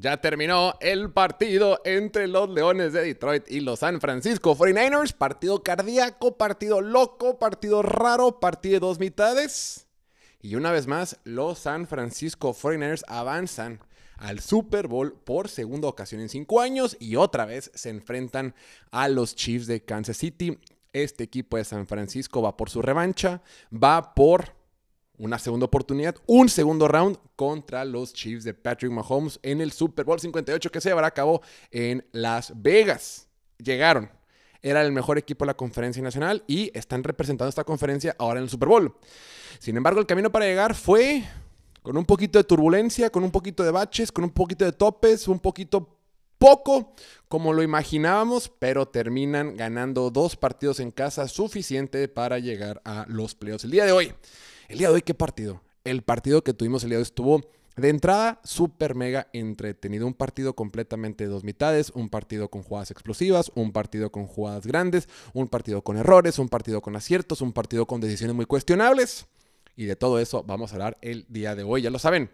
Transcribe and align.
Ya 0.00 0.18
terminó 0.18 0.72
el 0.80 1.12
partido 1.12 1.82
entre 1.84 2.26
los 2.26 2.48
Leones 2.48 2.94
de 2.94 3.02
Detroit 3.02 3.44
y 3.50 3.60
los 3.60 3.80
San 3.80 4.00
Francisco 4.00 4.56
49ers. 4.56 5.12
Partido 5.12 5.62
cardíaco, 5.62 6.38
partido 6.38 6.80
loco, 6.80 7.38
partido 7.38 7.82
raro, 7.82 8.40
partido 8.40 8.76
de 8.76 8.80
dos 8.80 8.98
mitades. 8.98 9.88
Y 10.40 10.54
una 10.54 10.72
vez 10.72 10.86
más, 10.86 11.18
los 11.24 11.58
San 11.58 11.86
Francisco 11.86 12.54
49ers 12.54 13.02
avanzan 13.08 13.80
al 14.16 14.40
Super 14.40 14.88
Bowl 14.88 15.12
por 15.12 15.50
segunda 15.50 15.88
ocasión 15.88 16.22
en 16.22 16.30
cinco 16.30 16.62
años 16.62 16.96
y 16.98 17.16
otra 17.16 17.44
vez 17.44 17.70
se 17.74 17.90
enfrentan 17.90 18.54
a 18.90 19.06
los 19.08 19.36
Chiefs 19.36 19.66
de 19.66 19.84
Kansas 19.84 20.16
City. 20.16 20.58
Este 20.94 21.24
equipo 21.24 21.58
de 21.58 21.64
San 21.64 21.86
Francisco 21.86 22.40
va 22.40 22.56
por 22.56 22.70
su 22.70 22.80
revancha, 22.80 23.42
va 23.70 24.14
por 24.14 24.54
una 25.20 25.38
segunda 25.38 25.66
oportunidad, 25.66 26.16
un 26.26 26.48
segundo 26.48 26.88
round 26.88 27.18
contra 27.36 27.84
los 27.84 28.14
Chiefs 28.14 28.42
de 28.42 28.54
Patrick 28.54 28.90
Mahomes 28.90 29.38
en 29.42 29.60
el 29.60 29.70
Super 29.70 30.06
Bowl 30.06 30.18
58 30.18 30.70
que 30.72 30.80
se 30.80 30.88
llevará 30.88 31.08
a 31.08 31.14
cabo 31.14 31.42
en 31.70 32.06
Las 32.12 32.52
Vegas. 32.56 33.28
Llegaron. 33.58 34.10
Era 34.62 34.82
el 34.82 34.92
mejor 34.92 35.18
equipo 35.18 35.44
de 35.44 35.48
la 35.48 35.56
conferencia 35.56 36.02
nacional 36.02 36.42
y 36.46 36.70
están 36.76 37.04
representando 37.04 37.50
esta 37.50 37.64
conferencia 37.64 38.16
ahora 38.18 38.40
en 38.40 38.44
el 38.44 38.50
Super 38.50 38.68
Bowl. 38.68 38.94
Sin 39.58 39.76
embargo, 39.76 40.00
el 40.00 40.06
camino 40.06 40.32
para 40.32 40.46
llegar 40.46 40.74
fue 40.74 41.22
con 41.82 41.96
un 41.96 42.06
poquito 42.06 42.38
de 42.38 42.44
turbulencia, 42.44 43.10
con 43.10 43.22
un 43.22 43.30
poquito 43.30 43.62
de 43.62 43.70
baches, 43.70 44.10
con 44.10 44.24
un 44.24 44.30
poquito 44.30 44.64
de 44.64 44.72
topes, 44.72 45.28
un 45.28 45.38
poquito 45.38 45.98
poco 46.38 46.94
como 47.28 47.52
lo 47.52 47.62
imaginábamos, 47.62 48.50
pero 48.58 48.88
terminan 48.88 49.56
ganando 49.56 50.10
dos 50.10 50.36
partidos 50.36 50.80
en 50.80 50.90
casa 50.90 51.28
suficiente 51.28 52.08
para 52.08 52.38
llegar 52.38 52.80
a 52.86 53.04
los 53.08 53.34
playoffs. 53.34 53.64
El 53.64 53.70
día 53.70 53.84
de 53.84 53.92
hoy 53.92 54.14
el 54.70 54.78
día 54.78 54.88
de 54.88 54.94
hoy, 54.94 55.02
¿qué 55.02 55.14
partido? 55.14 55.62
El 55.82 56.02
partido 56.02 56.44
que 56.44 56.54
tuvimos 56.54 56.84
el 56.84 56.90
día 56.90 56.98
de 56.98 57.00
hoy 57.00 57.06
estuvo 57.06 57.40
de 57.76 57.88
entrada 57.88 58.40
súper 58.44 58.94
mega 58.94 59.26
entretenido. 59.32 60.06
Un 60.06 60.14
partido 60.14 60.54
completamente 60.54 61.24
de 61.24 61.30
dos 61.30 61.42
mitades, 61.42 61.90
un 61.90 62.08
partido 62.08 62.48
con 62.48 62.62
jugadas 62.62 62.92
explosivas, 62.92 63.50
un 63.56 63.72
partido 63.72 64.12
con 64.12 64.26
jugadas 64.26 64.68
grandes, 64.68 65.08
un 65.32 65.48
partido 65.48 65.82
con 65.82 65.96
errores, 65.96 66.38
un 66.38 66.48
partido 66.48 66.80
con 66.82 66.94
aciertos, 66.94 67.40
un 67.40 67.52
partido 67.52 67.86
con 67.86 68.00
decisiones 68.00 68.36
muy 68.36 68.46
cuestionables. 68.46 69.26
Y 69.74 69.86
de 69.86 69.96
todo 69.96 70.20
eso 70.20 70.44
vamos 70.44 70.70
a 70.70 70.74
hablar 70.76 70.98
el 71.02 71.26
día 71.28 71.56
de 71.56 71.64
hoy, 71.64 71.82
ya 71.82 71.90
lo 71.90 71.98
saben. 71.98 72.30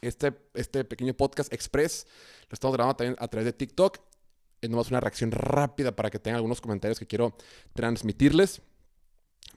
Este, 0.00 0.32
este 0.54 0.84
pequeño 0.84 1.14
podcast 1.14 1.52
express 1.52 2.08
lo 2.50 2.54
estamos 2.54 2.74
grabando 2.74 2.96
también 2.96 3.16
a 3.20 3.28
través 3.28 3.44
de 3.44 3.52
TikTok. 3.52 3.98
Es 4.62 4.68
nomás 4.68 4.90
una 4.90 4.98
reacción 4.98 5.30
rápida 5.30 5.94
para 5.94 6.10
que 6.10 6.18
tengan 6.18 6.38
algunos 6.38 6.60
comentarios 6.60 6.98
que 6.98 7.06
quiero 7.06 7.36
transmitirles. 7.72 8.62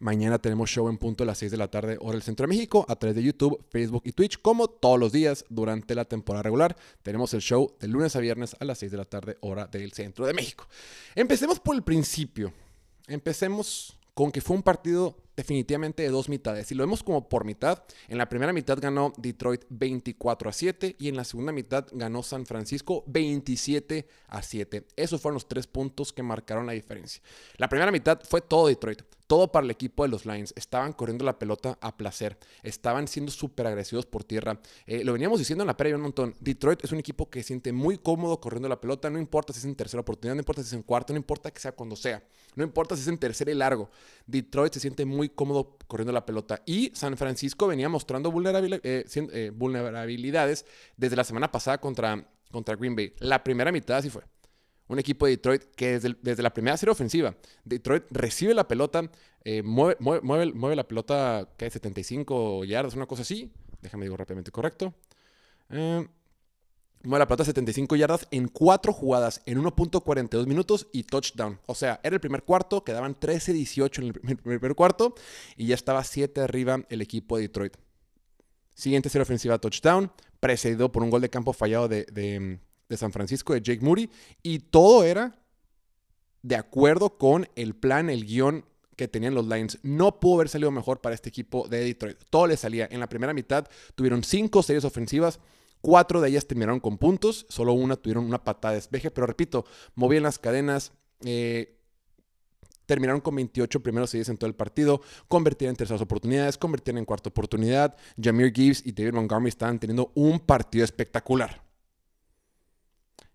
Mañana 0.02 0.40
tenemos 0.40 0.70
show 0.70 0.88
en 0.88 0.98
punto 0.98 1.24
a 1.24 1.28
las 1.28 1.40
6 1.40 1.52
de 1.52 1.58
la 1.58 1.68
tarde, 1.68 1.98
hora 2.00 2.14
del 2.14 2.22
Centro 2.22 2.46
de 2.46 2.48
México, 2.48 2.86
a 2.88 2.96
través 2.96 3.18
de 3.18 3.24
YouTube, 3.24 3.62
Facebook 3.70 4.04
y 4.06 4.14
Twitch, 4.14 4.42
como 4.42 4.70
todos 4.70 4.98
los 4.98 5.12
días 5.12 5.44
durante 5.50 5.94
la 5.94 6.06
temporada 6.06 6.44
regular. 6.44 6.78
Tenemos 7.04 7.34
el 7.34 7.42
show 7.42 7.76
de 7.82 7.90
lunes 7.90 8.16
a 8.16 8.20
viernes 8.20 8.56
a 8.62 8.64
las 8.64 8.78
6 8.80 8.94
de 8.94 8.98
la 8.98 9.04
tarde, 9.04 9.38
hora 9.42 9.68
del 9.68 9.92
Centro 9.92 10.26
de 10.26 10.34
México. 10.34 10.66
Empecemos 11.16 11.60
por 11.60 11.76
el 11.76 11.84
principio. 11.84 12.54
Empecemos 13.08 14.00
con 14.14 14.32
que 14.32 14.40
fue 14.40 14.56
un 14.56 14.64
partido 14.64 15.18
definitivamente 15.40 16.04
de 16.04 16.10
dos 16.10 16.28
mitades. 16.28 16.70
Y 16.70 16.76
lo 16.76 16.84
vemos 16.84 17.02
como 17.02 17.30
por 17.30 17.46
mitad. 17.46 17.82
En 18.10 18.18
la 18.18 18.28
primera 18.28 18.52
mitad 18.52 18.78
ganó 18.78 19.14
Detroit 19.16 19.64
24 19.70 20.50
a 20.50 20.54
7 20.54 20.98
y 21.00 21.08
en 21.08 21.16
la 21.16 21.24
segunda 21.24 21.54
mitad 21.54 21.88
ganó 21.94 22.24
San 22.24 22.46
Francisco 22.46 23.06
27 23.08 24.06
a 24.28 24.42
7. 24.42 24.86
Esos 24.98 25.22
fueron 25.22 25.36
los 25.36 25.48
tres 25.48 25.66
puntos 25.66 26.12
que 26.12 26.24
marcaron 26.24 26.66
la 26.66 26.74
diferencia. 26.74 27.22
La 27.56 27.70
primera 27.70 27.90
mitad 27.90 28.20
fue 28.28 28.42
todo 28.42 28.68
Detroit. 28.68 29.02
Todo 29.28 29.52
para 29.52 29.64
el 29.64 29.70
equipo 29.70 30.02
de 30.02 30.10
los 30.10 30.26
Lions. 30.26 30.54
Estaban 30.58 30.92
corriendo 30.92 31.24
la 31.24 31.38
pelota 31.38 31.78
a 31.82 31.96
placer. 31.96 32.40
Estaban 32.64 33.08
siendo 33.08 33.32
súper 33.32 33.68
agresivos 33.68 34.08
por 34.08 34.24
tierra. 34.24 34.60
Eh, 34.88 35.04
lo 35.04 35.14
veníamos 35.14 35.38
diciendo 35.38 35.64
en 35.64 35.68
la 35.68 35.78
previa 35.78 35.98
un 35.98 36.02
montón. 36.02 36.34
Detroit 36.40 36.84
es 36.84 36.92
un 36.92 36.98
equipo 36.98 37.30
que 37.30 37.44
se 37.44 37.50
siente 37.50 37.72
muy 37.72 38.00
cómodo 38.00 38.42
corriendo 38.42 38.68
la 38.68 38.82
pelota. 38.82 39.08
No 39.12 39.20
importa 39.20 39.54
si 39.54 39.60
es 39.60 39.66
en 39.66 39.76
tercera 39.76 40.02
oportunidad, 40.02 40.34
no 40.34 40.42
importa 40.42 40.64
si 40.64 40.70
es 40.70 40.74
en 40.74 40.82
cuarta, 40.82 41.14
no 41.14 41.18
importa 41.18 41.52
que 41.52 41.60
sea 41.60 41.72
cuando 41.72 41.96
sea. 41.96 42.24
No 42.56 42.64
importa 42.64 42.96
si 42.96 43.04
es 43.04 43.08
en 43.08 43.20
tercera 43.20 43.52
y 43.52 43.54
largo. 43.54 43.92
Detroit 44.26 44.74
se 44.74 44.80
siente 44.80 45.06
muy 45.06 45.29
cómodo 45.36 45.78
corriendo 45.88 46.12
la 46.12 46.26
pelota. 46.26 46.62
Y 46.66 46.92
San 46.94 47.18
Francisco 47.18 47.68
venía 47.68 47.90
mostrando 47.90 48.32
eh, 48.44 49.06
eh, 49.14 49.52
vulnerabilidades 49.54 50.66
desde 50.98 51.16
la 51.16 51.24
semana 51.24 51.52
pasada 51.52 51.80
contra, 51.80 52.28
contra 52.52 52.76
Green 52.76 52.96
Bay. 52.96 53.14
La 53.20 53.44
primera 53.44 53.72
mitad 53.72 53.98
así 53.98 54.10
fue 54.10 54.24
un 54.90 55.00
equipo 55.00 55.26
de 55.26 55.34
Detroit 55.34 55.64
que 55.76 56.00
desde, 56.00 56.44
la 56.44 56.52
primera 56.52 56.76
serie 56.76 56.92
ofensiva, 56.92 57.36
Detroit 57.64 58.06
recibe 58.10 58.54
la 58.54 58.68
pelota, 58.68 59.10
eh, 59.44 59.62
mueve, 59.64 59.96
mueve, 60.00 60.76
la 60.76 60.88
pelota, 60.88 61.48
que 61.58 61.66
hay 61.66 61.72
75 61.72 62.66
yardas, 62.66 62.96
una 62.96 63.06
cosa 63.06 63.22
así. 63.22 63.54
Déjame 63.82 64.06
digo 64.06 64.18
rápidamente 64.18 64.52
correcto. 64.52 64.94
Eh, 65.70 66.08
mueve 67.04 67.20
la 67.20 67.28
pelota 67.28 67.46
75 67.46 67.96
yardas 67.96 68.28
en 68.32 68.48
cuatro 68.48 68.94
jugadas 68.94 69.42
en 69.46 69.62
1.42 69.62 70.46
minutos 70.46 70.88
y 70.92 71.04
touchdown. 71.04 71.60
O 71.66 71.76
sea, 71.76 72.00
era 72.04 72.16
el 72.16 72.20
primer 72.20 72.44
cuarto, 72.44 72.84
quedaban 72.84 73.16
13-18 73.20 74.00
en 74.00 74.30
el 74.32 74.38
primer, 74.38 74.76
cuarto 74.76 75.16
y 75.56 75.68
ya 75.68 75.76
estaba 75.76 76.04
7 76.04 76.42
arriba 76.42 76.86
el 76.90 77.02
equipo 77.02 77.38
de 77.38 77.44
Detroit. 77.44 77.78
Siguiente 78.76 79.10
serie 79.10 79.24
ofensiva, 79.24 79.58
touchdown, 79.58 80.12
precedido 80.40 80.92
por 80.92 81.04
un 81.04 81.10
gol 81.10 81.22
de 81.22 81.30
campo 81.30 81.54
fallado 81.54 81.88
de 81.88 82.60
de 82.90 82.98
San 82.98 83.14
Francisco, 83.14 83.54
de 83.54 83.62
Jake 83.62 83.86
Moody, 83.86 84.10
y 84.44 84.60
todo 84.60 85.04
era 85.04 85.40
de 86.42 86.56
acuerdo 86.56 87.18
con 87.18 87.48
el 87.56 87.76
plan, 87.76 88.10
el 88.10 88.26
guion 88.26 88.66
que 88.96 89.08
tenían 89.08 89.36
los 89.36 89.48
Lions. 89.48 89.78
No 89.84 90.20
pudo 90.20 90.36
haber 90.36 90.50
salido 90.50 90.72
mejor 90.72 91.00
para 91.00 91.16
este 91.16 91.30
equipo 91.30 91.68
de 91.68 91.84
Detroit. 91.84 92.18
Todo 92.30 92.48
le 92.48 92.58
salía. 92.58 92.88
En 92.92 93.00
la 93.00 93.08
primera 93.08 93.34
mitad 93.34 93.68
tuvieron 93.96 94.24
cinco 94.24 94.62
series 94.64 94.84
ofensivas. 94.84 95.40
Cuatro 95.82 96.20
de 96.20 96.30
ellas 96.30 96.46
terminaron 96.46 96.80
con 96.80 96.98
puntos, 96.98 97.46
solo 97.50 97.74
una 97.74 97.96
tuvieron 97.96 98.26
una 98.26 98.44
patada 98.44 98.74
de 98.74 98.80
despeje, 98.80 99.12
pero 99.12 99.28
repito, 99.28 99.66
movían 99.96 100.24
las 100.24 100.38
cadenas, 100.38 100.92
eh, 101.24 101.80
terminaron 102.86 103.22
con 103.22 103.36
28 103.36 103.82
primeros 103.82 104.10
series 104.10 104.30
en 104.30 104.38
todo 104.38 104.48
el 104.48 104.56
partido, 104.56 105.02
convertían 105.28 105.70
en 105.70 105.76
terceras 105.78 106.02
oportunidades, 106.02 106.58
convertían 106.58 106.98
en 106.98 107.06
cuarta 107.06 107.30
oportunidad. 107.30 107.96
Jameer 108.22 108.52
Gibbs 108.52 108.86
y 108.86 108.92
David 108.92 109.14
Montgomery 109.14 109.50
estaban 109.50 109.80
teniendo 109.80 110.12
un 110.16 110.40
partido 110.40 110.84
espectacular. 110.84 111.64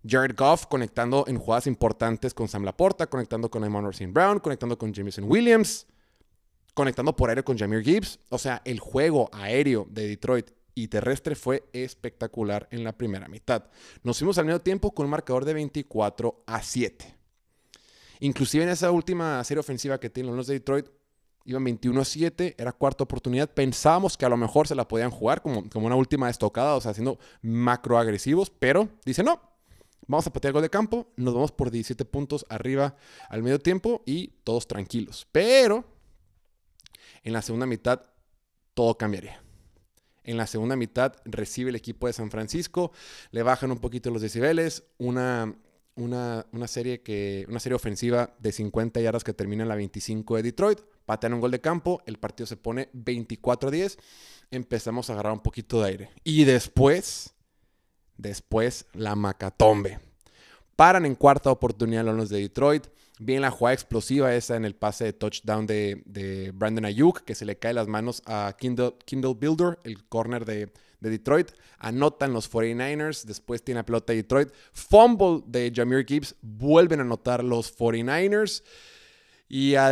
Jared 0.07 0.37
Goff 0.37 0.67
conectando 0.67 1.25
en 1.29 1.39
jugadas 1.39 1.67
importantes 1.67 2.35
con 2.35 2.49
Sam 2.49 2.65
Laporta, 2.65 3.07
conectando 3.07 3.51
con 3.51 3.65
Amon 3.65 3.87
St. 3.91 4.13
Brown, 4.13 4.39
conectando 4.39 4.77
con 4.77 4.93
Jameson 4.93 5.25
Williams, 5.27 5.87
conectando 6.75 7.17
por 7.17 7.31
aire 7.31 7.43
con 7.43 7.57
Jameer 7.57 7.83
Gibbs. 7.83 8.19
O 8.29 8.39
sea, 8.39 8.61
el 8.65 8.81
juego 8.81 9.31
aéreo 9.33 9.87
de 9.89 10.09
Detroit 10.09 10.51
y 10.75 10.89
terrestre 10.89 11.35
fue 11.35 11.65
espectacular 11.73 12.69
en 12.71 12.85
la 12.85 12.93
primera 12.93 13.29
mitad. 13.29 13.65
Nos 14.03 14.19
fuimos 14.19 14.39
al 14.39 14.47
medio 14.47 14.61
tiempo 14.61 14.93
con 14.93 15.07
un 15.07 15.11
marcador 15.11 15.45
de 15.45 15.55
24 15.55 16.43
a 16.47 16.63
7. 16.63 17.17
Inclusive 18.21 18.65
en 18.65 18.71
esa 18.71 18.91
última 18.91 19.43
serie 19.45 19.61
ofensiva 19.61 19.99
que 19.99 20.11
tienen 20.11 20.37
los 20.37 20.47
de 20.47 20.55
Detroit, 20.55 20.87
iban 21.45 21.65
21 21.65 22.01
a 22.01 22.05
7, 22.05 22.55
era 22.59 22.73
cuarta 22.73 23.05
oportunidad. 23.05 23.51
Pensábamos 23.51 24.17
que 24.17 24.25
a 24.25 24.29
lo 24.29 24.37
mejor 24.37 24.67
se 24.67 24.75
la 24.75 24.89
podían 24.89 25.11
jugar 25.11 25.43
como, 25.43 25.69
como 25.69 25.87
una 25.87 25.97
última 25.97 26.31
estocada, 26.31 26.75
o 26.75 26.81
sea, 26.81 26.95
siendo 26.95 27.19
macro 27.43 27.99
agresivos, 27.99 28.51
pero 28.51 28.89
dice 29.05 29.23
no, 29.23 29.55
Vamos 30.07 30.27
a 30.27 30.33
patear 30.33 30.53
gol 30.53 30.63
de 30.63 30.71
campo, 30.71 31.11
nos 31.17 31.33
vamos 31.33 31.53
por 31.53 31.71
17 31.71 32.05
puntos 32.05 32.45
arriba 32.51 32.97
al 33.31 33.43
medio 33.43 33.59
tiempo 33.59 34.03
y 34.05 34.29
todos 34.45 34.67
tranquilos. 34.67 35.27
Pero 35.33 35.85
en 37.23 37.33
la 37.33 37.41
segunda 37.41 37.67
mitad 37.67 38.03
todo 38.75 38.99
cambiaría. 38.99 39.44
En 40.25 40.37
la 40.37 40.47
segunda 40.47 40.77
mitad 40.77 41.15
recibe 41.25 41.71
el 41.71 41.77
equipo 41.77 42.07
de 42.07 42.13
San 42.13 42.31
Francisco, 42.31 42.93
le 43.31 43.43
bajan 43.43 43.71
un 43.71 43.79
poquito 43.79 44.11
los 44.11 44.23
decibeles, 44.23 44.85
una, 44.99 45.55
una, 45.97 46.45
serie, 46.67 47.03
que, 47.03 47.47
una 47.49 47.61
serie 47.61 47.77
ofensiva 47.77 48.35
de 48.39 48.53
50 48.53 49.01
yardas 49.01 49.23
que 49.23 49.35
termina 49.35 49.63
en 49.63 49.69
la 49.69 49.77
25 49.77 50.37
de 50.37 50.43
Detroit, 50.43 50.81
patean 51.05 51.35
un 51.35 51.41
gol 51.41 51.51
de 51.51 51.61
campo, 51.61 52.03
el 52.07 52.19
partido 52.19 52.47
se 52.47 52.57
pone 52.57 52.89
24 52.95 53.69
a 53.69 53.73
10, 53.73 53.99
empezamos 54.51 55.09
a 55.09 55.13
agarrar 55.13 55.35
un 55.35 55.43
poquito 55.43 55.83
de 55.83 55.89
aire. 55.89 56.11
Y 56.25 56.45
después 56.45 57.35
Después 58.17 58.87
la 58.93 59.17
Macatombe. 59.17 59.99
Paran 60.77 61.07
en 61.07 61.15
cuarta 61.15 61.51
oportunidad 61.51 62.05
los 62.05 62.29
de 62.29 62.41
Detroit. 62.41 62.87
Bien 63.21 63.43
la 63.43 63.53
jugada 63.53 63.75
explosiva 63.75 64.35
esa 64.35 64.57
en 64.57 64.65
el 64.65 64.75
pase 64.75 65.05
de 65.05 65.13
touchdown 65.13 65.67
de, 65.67 66.53
Brandon 66.53 66.85
Ayuk, 66.85 67.21
que 67.21 67.37
se 67.37 67.45
le 67.45 67.57
cae 67.59 67.73
las 67.73 67.87
manos 67.87 68.23
a 68.27 68.57
Kindle, 68.59 68.95
Builder, 69.37 69.79
el 69.85 70.05
corner 70.05 70.45
de, 70.45 70.73
Detroit. 70.99 71.51
Anotan 71.79 72.33
los 72.33 72.51
49ers, 72.51 73.25
después 73.25 73.63
tiene 73.63 73.81
la 73.81 73.85
pelota 73.85 74.13
de 74.13 74.23
Detroit. 74.23 74.49
Fumble 74.73 75.43
de 75.47 75.71
Jameer 75.73 76.07
Gibbs, 76.07 76.35
vuelven 76.41 77.01
a 77.01 77.03
anotar 77.03 77.45
los 77.45 77.77
49ers. 77.77 78.65
Y 79.49 79.75
a 79.75 79.91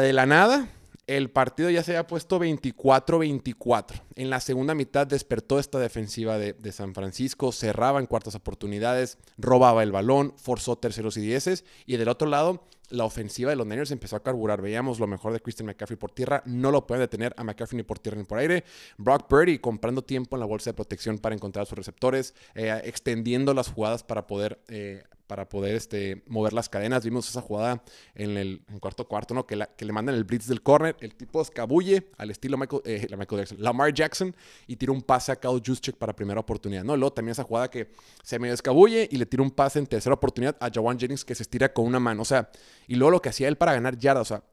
el 1.07 1.31
partido 1.31 1.69
ya 1.71 1.83
se 1.83 1.93
había 1.93 2.07
puesto 2.07 2.39
24-24. 2.39 4.03
En 4.15 4.31
la 4.31 4.41
segunda 4.41 4.75
mitad 4.75 5.07
despertó 5.07 5.59
esta 5.59 5.79
defensiva 5.79 6.39
de, 6.39 6.73
San 6.73 6.95
Francisco, 6.95 7.53
cerraba 7.53 8.01
en 8.01 8.07
cuartas 8.07 8.35
oportunidades, 8.35 9.19
robaba 9.37 9.83
el 9.83 9.93
balón, 9.93 10.35
forzó 10.37 10.77
terceros 10.77 11.17
y 11.17 11.21
dieces. 11.21 11.65
Y 11.87 11.97
del 11.97 12.09
otro 12.09 12.29
lado, 12.29 12.65
la 12.89 13.05
ofensiva 13.05 13.51
de 13.51 13.57
los 13.57 13.67
Niners 13.67 13.91
empezó 13.91 14.17
a 14.17 14.23
carburar. 14.23 14.63
Veíamos 14.63 15.01
lo 15.01 15.07
mejor 15.07 15.33
de 15.33 15.41
Christian 15.41 15.67
McCaffrey 15.67 15.99
por 15.99 16.13
tierra. 16.13 16.43
No 16.47 16.71
lo 16.71 16.87
pueden 16.87 17.03
detener 17.03 17.35
a 17.37 17.45
McCaffrey 17.45 17.79
ni 17.79 17.83
por 17.83 17.99
tierra 17.99 18.19
ni 18.19 18.25
por 18.25 18.39
aire. 18.39 18.65
Brock 18.97 19.27
Purdy 19.27 19.59
comprando 19.59 20.03
tiempo 20.03 20.37
en 20.37 20.41
la 20.41 20.47
bolsa 20.47 20.71
de 20.71 20.75
protección 20.75 21.19
para 21.19 21.35
encontrar 21.35 21.65
a 21.65 21.67
sus 21.67 21.77
receptores, 21.77 22.35
eh, 22.55 22.81
extendiendo 22.85 23.55
las 23.55 23.69
jugadas 23.69 24.03
para 24.05 24.27
poder 24.27 24.61
eh, 24.69 25.05
para 25.33 25.49
poder 25.49 25.77
este, 25.77 26.23
mover 26.27 26.53
las 26.53 26.69
cadenas. 26.69 27.03
Vimos 27.05 27.27
esa 27.27 27.41
jugada 27.41 27.83
en 28.15 28.37
el 28.37 28.61
cuarto 28.81 29.09
cuarto, 29.09 29.33
¿no? 29.33 29.47
Que, 29.47 29.57
le 29.57 29.93
mandan 29.93 30.15
el 30.15 30.25
blitz 30.25 30.47
del 30.47 30.63
corner. 30.63 30.95
El 31.01 31.15
tipo 31.15 31.41
escabulle 31.41 32.11
al 32.19 32.31
estilo 32.31 32.59
Michael, 32.59 32.83
eh, 32.85 33.55
Lamar 33.57 33.95
Jackson 33.95 34.37
y 34.67 34.77
tira 34.77 34.93
un 34.93 35.01
pase 35.01 35.33
a 35.33 35.37
Kyle 35.37 35.63
Juszczyk 35.65 35.97
para 35.97 36.15
primera 36.15 36.39
oportunidad, 36.39 36.85
¿no? 36.85 36.99
Luego 36.99 37.15
también 37.15 37.33
esa 37.33 37.45
jugada 37.45 37.71
que 37.71 37.89
se 38.23 38.39
medio 38.39 38.53
escabulle 38.53 39.09
y 39.11 39.17
le 39.17 39.25
tira 39.25 39.43
un 39.43 39.51
pase 39.51 39.79
en 39.79 39.87
tercera 39.87 40.13
oportunidad 40.13 40.55
a 40.61 40.69
Jawan 40.71 40.99
Jennings 40.99 41.25
que 41.25 41.35
se 41.35 41.45
estira 41.45 41.73
con 41.73 41.87
una 41.87 41.99
mano. 41.99 42.21
O 42.21 42.27
sea, 42.27 42.51
y 42.87 42.97
luego 42.97 43.13
lo 43.13 43.23
que 43.23 43.31
hacía 43.31 43.49
él 43.49 43.57
para 43.57 43.73
ganar 43.73 43.97
yardas, 43.97 44.31
o 44.31 44.35
sea, 44.35 44.45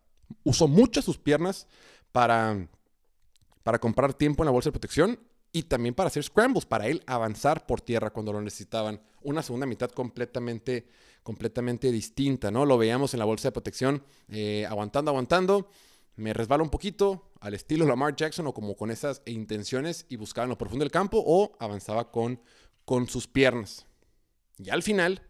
usó 0.46 0.70
muchas 0.70 1.04
sus 1.04 1.18
piernas 1.18 1.68
para, 2.14 2.70
para 3.64 3.80
comprar 3.80 4.14
tiempo 4.14 4.44
en 4.44 4.46
la 4.46 4.52
bolsa 4.52 4.70
de 4.70 4.72
protección 4.72 5.20
y 5.52 5.64
también 5.64 5.96
para 5.96 6.08
hacer 6.08 6.24
scrambles, 6.24 6.66
para 6.66 6.88
él 6.88 7.04
avanzar 7.08 7.66
por 7.66 7.82
tierra 7.82 8.12
cuando 8.12 8.34
lo 8.34 8.42
necesitaban. 8.42 9.02
Una 9.22 9.42
segunda 9.42 9.66
mitad 9.66 9.90
completamente, 9.90 10.88
completamente 11.24 11.92
distinta, 11.92 12.52
¿no? 12.52 12.66
Lo 12.66 12.78
veíamos 12.78 13.14
en 13.14 13.20
la 13.20 13.26
bolsa 13.26 13.48
de 13.48 13.54
protección, 13.54 14.04
eh, 14.30 14.66
aguantando, 14.68 15.12
aguantando. 15.12 15.70
Me 16.16 16.34
resbala 16.34 16.64
un 16.64 16.70
poquito 16.70 17.32
al 17.40 17.54
estilo 17.54 17.86
Lamar 17.86 18.16
Jackson 18.16 18.46
o 18.48 18.54
como 18.54 18.76
con 18.76 18.92
esas 18.92 19.22
intenciones 19.26 20.06
y 20.10 20.18
buscaba 20.18 20.44
en 20.44 20.50
lo 20.50 20.58
profundo 20.58 20.84
del 20.84 20.92
campo 20.92 21.24
o 21.26 21.56
avanzaba 21.60 22.12
con, 22.12 22.42
con 22.86 23.08
sus 23.08 23.28
piernas. 23.28 23.86
Y 24.58 24.70
al 24.70 24.84
final, 24.84 25.29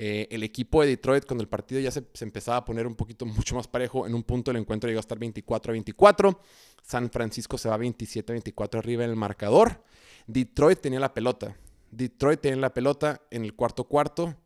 eh, 0.00 0.28
el 0.30 0.44
equipo 0.44 0.80
de 0.80 0.90
Detroit, 0.90 1.26
cuando 1.26 1.42
el 1.42 1.48
partido 1.48 1.80
ya 1.80 1.90
se, 1.90 2.04
empezaba 2.20 2.58
a 2.58 2.64
poner 2.64 2.86
un 2.86 2.94
poquito 2.94 3.26
mucho 3.26 3.56
más 3.56 3.66
parejo, 3.66 4.06
en 4.06 4.14
un 4.14 4.22
punto 4.22 4.52
el 4.52 4.58
encuentro 4.58 4.88
llegó 4.88 5.00
a 5.00 5.00
estar 5.00 5.18
24 5.18 5.72
a 5.72 5.72
24. 5.72 6.40
San 6.84 7.10
Francisco 7.10 7.58
se 7.58 7.68
va 7.68 7.76
27 7.76 8.30
a 8.30 8.34
24 8.34 8.78
arriba 8.78 9.02
en 9.02 9.10
el 9.10 9.16
marcador. 9.16 9.82
Detroit 10.28 10.80
tenía 10.80 11.00
la 11.00 11.12
pelota. 11.12 11.56
Detroit 11.90 12.40
tenía 12.40 12.60
la 12.60 12.72
pelota 12.72 13.22
en 13.32 13.42
el 13.42 13.56
cuarto 13.56 13.88
cuarto 13.88 14.36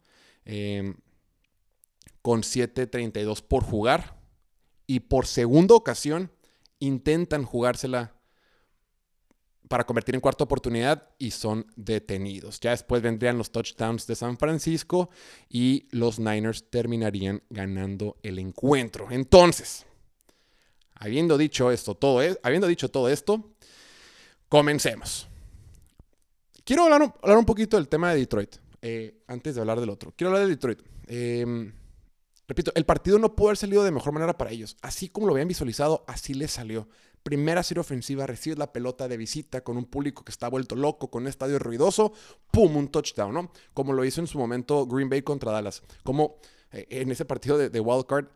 em, 0.47 0.95
con 2.23 2.41
7.32 2.41 3.43
por 3.43 3.63
jugar. 3.63 4.17
Y 4.87 5.01
por 5.01 5.27
segunda 5.27 5.75
ocasión 5.75 6.33
intentan 6.79 7.45
jugársela 7.45 8.15
para 9.73 9.85
convertir 9.85 10.15
en 10.15 10.21
cuarta 10.21 10.45
oportunidad 10.45 11.09
y 11.17 11.31
son 11.31 11.65
detenidos. 11.77 12.61
Ya 12.61 12.73
después 12.73 13.01
vendrían 13.01 13.39
los 13.39 13.53
touchdowns 13.53 14.07
de 14.07 14.15
San 14.15 14.37
Francisco 14.37 15.09
y 15.49 15.89
los 15.93 16.19
Niners 16.19 16.69
terminarían 16.69 17.43
ganando 17.49 18.19
el 18.23 18.39
encuentro. 18.39 19.11
Entonces, 19.11 19.87
habiendo 20.95 21.39
dicho 21.39 21.71
esto, 21.71 21.95
todo, 21.95 22.21
es, 22.21 22.39
habiendo 22.43 22.67
dicho 22.67 22.91
todo 22.91 23.09
esto, 23.09 23.55
comencemos. 24.51 25.27
Quiero 26.65 26.83
hablar, 26.83 27.15
hablar, 27.23 27.39
un 27.39 27.47
poquito 27.47 27.79
del 27.79 27.89
tema 27.89 28.13
de 28.13 28.19
Detroit, 28.19 28.57
eh, 28.83 29.23
antes 29.27 29.55
de 29.55 29.63
hablar 29.63 29.81
del 29.81 29.89
otro. 29.89 30.13
Quiero 30.15 30.33
hablar 30.33 30.45
de 30.45 30.51
Detroit. 30.51 30.81
Em, 31.07 31.73
repito, 32.47 32.73
el 32.75 32.85
partido 32.85 33.19
no 33.19 33.35
pudo 33.35 33.49
haber 33.49 33.57
salido 33.57 33.85
de 33.85 33.91
mejor 33.91 34.13
manera 34.13 34.37
para 34.37 34.51
ellos. 34.51 34.77
Así 34.83 35.09
como 35.09 35.29
lo 35.29 35.33
habían 35.33 35.49
visualizado, 35.49 36.05
así 36.07 36.35
les 36.35 36.51
salió. 36.51 36.89
Primera 37.23 37.63
serie 37.63 37.81
ofensiva, 37.81 38.27
recibes 38.27 38.59
la 38.59 38.73
pelota 38.73 39.07
de 39.09 39.17
visita 39.17 39.63
con 39.63 39.77
un 39.77 39.85
público 39.85 40.25
que 40.25 40.33
está 40.33 40.49
vuelto 40.49 40.75
loco, 40.75 41.11
con 41.11 41.23
un 41.23 41.29
estadio 41.29 41.59
ruidoso, 41.59 42.13
¡pum! 42.51 42.77
Un 42.77 42.89
touchdown, 42.89 43.33
¿no? 43.33 43.53
Como 43.75 43.93
lo 43.93 44.05
hizo 44.05 44.21
en 44.21 44.27
su 44.27 44.39
momento 44.39 44.87
Green 44.87 45.09
Bay 45.09 45.23
contra 45.23 45.53
Dallas. 45.53 45.83
Como 46.03 46.37
eh, 46.73 46.87
en 46.91 47.11
ese 47.11 47.25
partido 47.25 47.59
de, 47.59 47.71
de 47.71 47.81
Wild 47.81 48.07
Card, 48.07 48.27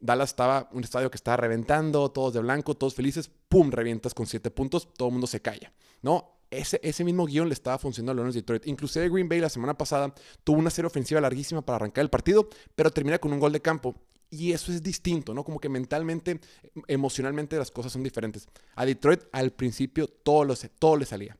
Dallas 0.00 0.30
estaba 0.30 0.68
un 0.72 0.84
estadio 0.84 1.10
que 1.10 1.16
estaba 1.16 1.36
reventando, 1.36 2.10
todos 2.10 2.34
de 2.34 2.40
blanco, 2.40 2.74
todos 2.74 2.94
felices, 2.94 3.30
¡pum! 3.48 3.70
Revientas 3.70 4.14
con 4.14 4.26
siete 4.26 4.50
puntos, 4.50 4.88
todo 4.94 5.08
el 5.08 5.12
mundo 5.12 5.26
se 5.26 5.40
calla, 5.40 5.72
¿no? 6.02 6.38
Ese, 6.50 6.80
ese, 6.82 7.04
mismo 7.04 7.26
guion 7.26 7.48
le 7.48 7.52
estaba 7.52 7.78
funcionando 7.78 8.12
a 8.12 8.14
Lions 8.14 8.34
de 8.34 8.40
Detroit. 8.40 8.66
Inclusive 8.66 9.10
Green 9.10 9.28
Bay 9.28 9.40
la 9.40 9.50
semana 9.50 9.76
pasada 9.76 10.14
tuvo 10.44 10.58
una 10.58 10.70
serie 10.70 10.86
ofensiva 10.86 11.20
larguísima 11.20 11.60
para 11.60 11.76
arrancar 11.76 12.02
el 12.02 12.08
partido, 12.08 12.48
pero 12.74 12.90
termina 12.90 13.18
con 13.18 13.32
un 13.32 13.40
gol 13.40 13.52
de 13.52 13.60
campo. 13.60 13.94
Y 14.30 14.52
eso 14.52 14.72
es 14.72 14.82
distinto, 14.82 15.32
¿no? 15.32 15.42
Como 15.42 15.58
que 15.58 15.68
mentalmente, 15.68 16.40
emocionalmente 16.86 17.56
las 17.56 17.70
cosas 17.70 17.92
son 17.92 18.02
diferentes. 18.02 18.46
A 18.74 18.84
Detroit 18.84 19.22
al 19.32 19.52
principio 19.52 20.06
todo, 20.06 20.44
lo, 20.44 20.54
todo 20.78 20.96
le 20.96 21.06
salía. 21.06 21.36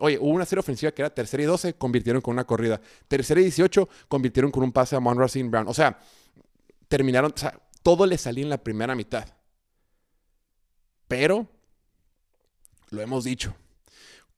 Oye, 0.00 0.18
hubo 0.18 0.30
una 0.30 0.46
serie 0.46 0.60
ofensiva 0.60 0.92
que 0.92 1.02
era 1.02 1.14
tercera 1.14 1.42
y 1.42 1.46
12, 1.46 1.74
convirtieron 1.74 2.22
con 2.22 2.32
una 2.32 2.44
corrida. 2.44 2.80
Tercera 3.08 3.40
y 3.40 3.44
18, 3.44 3.88
convirtieron 4.08 4.50
con 4.50 4.62
un 4.62 4.72
pase 4.72 4.96
a 4.96 5.00
Monroe 5.00 5.28
Brown. 5.44 5.68
O 5.68 5.74
sea, 5.74 5.98
terminaron, 6.88 7.32
o 7.34 7.38
sea, 7.38 7.60
todo 7.82 8.06
le 8.06 8.16
salía 8.16 8.44
en 8.44 8.50
la 8.50 8.62
primera 8.62 8.94
mitad. 8.94 9.28
Pero, 11.06 11.46
lo 12.88 13.02
hemos 13.02 13.24
dicho, 13.24 13.54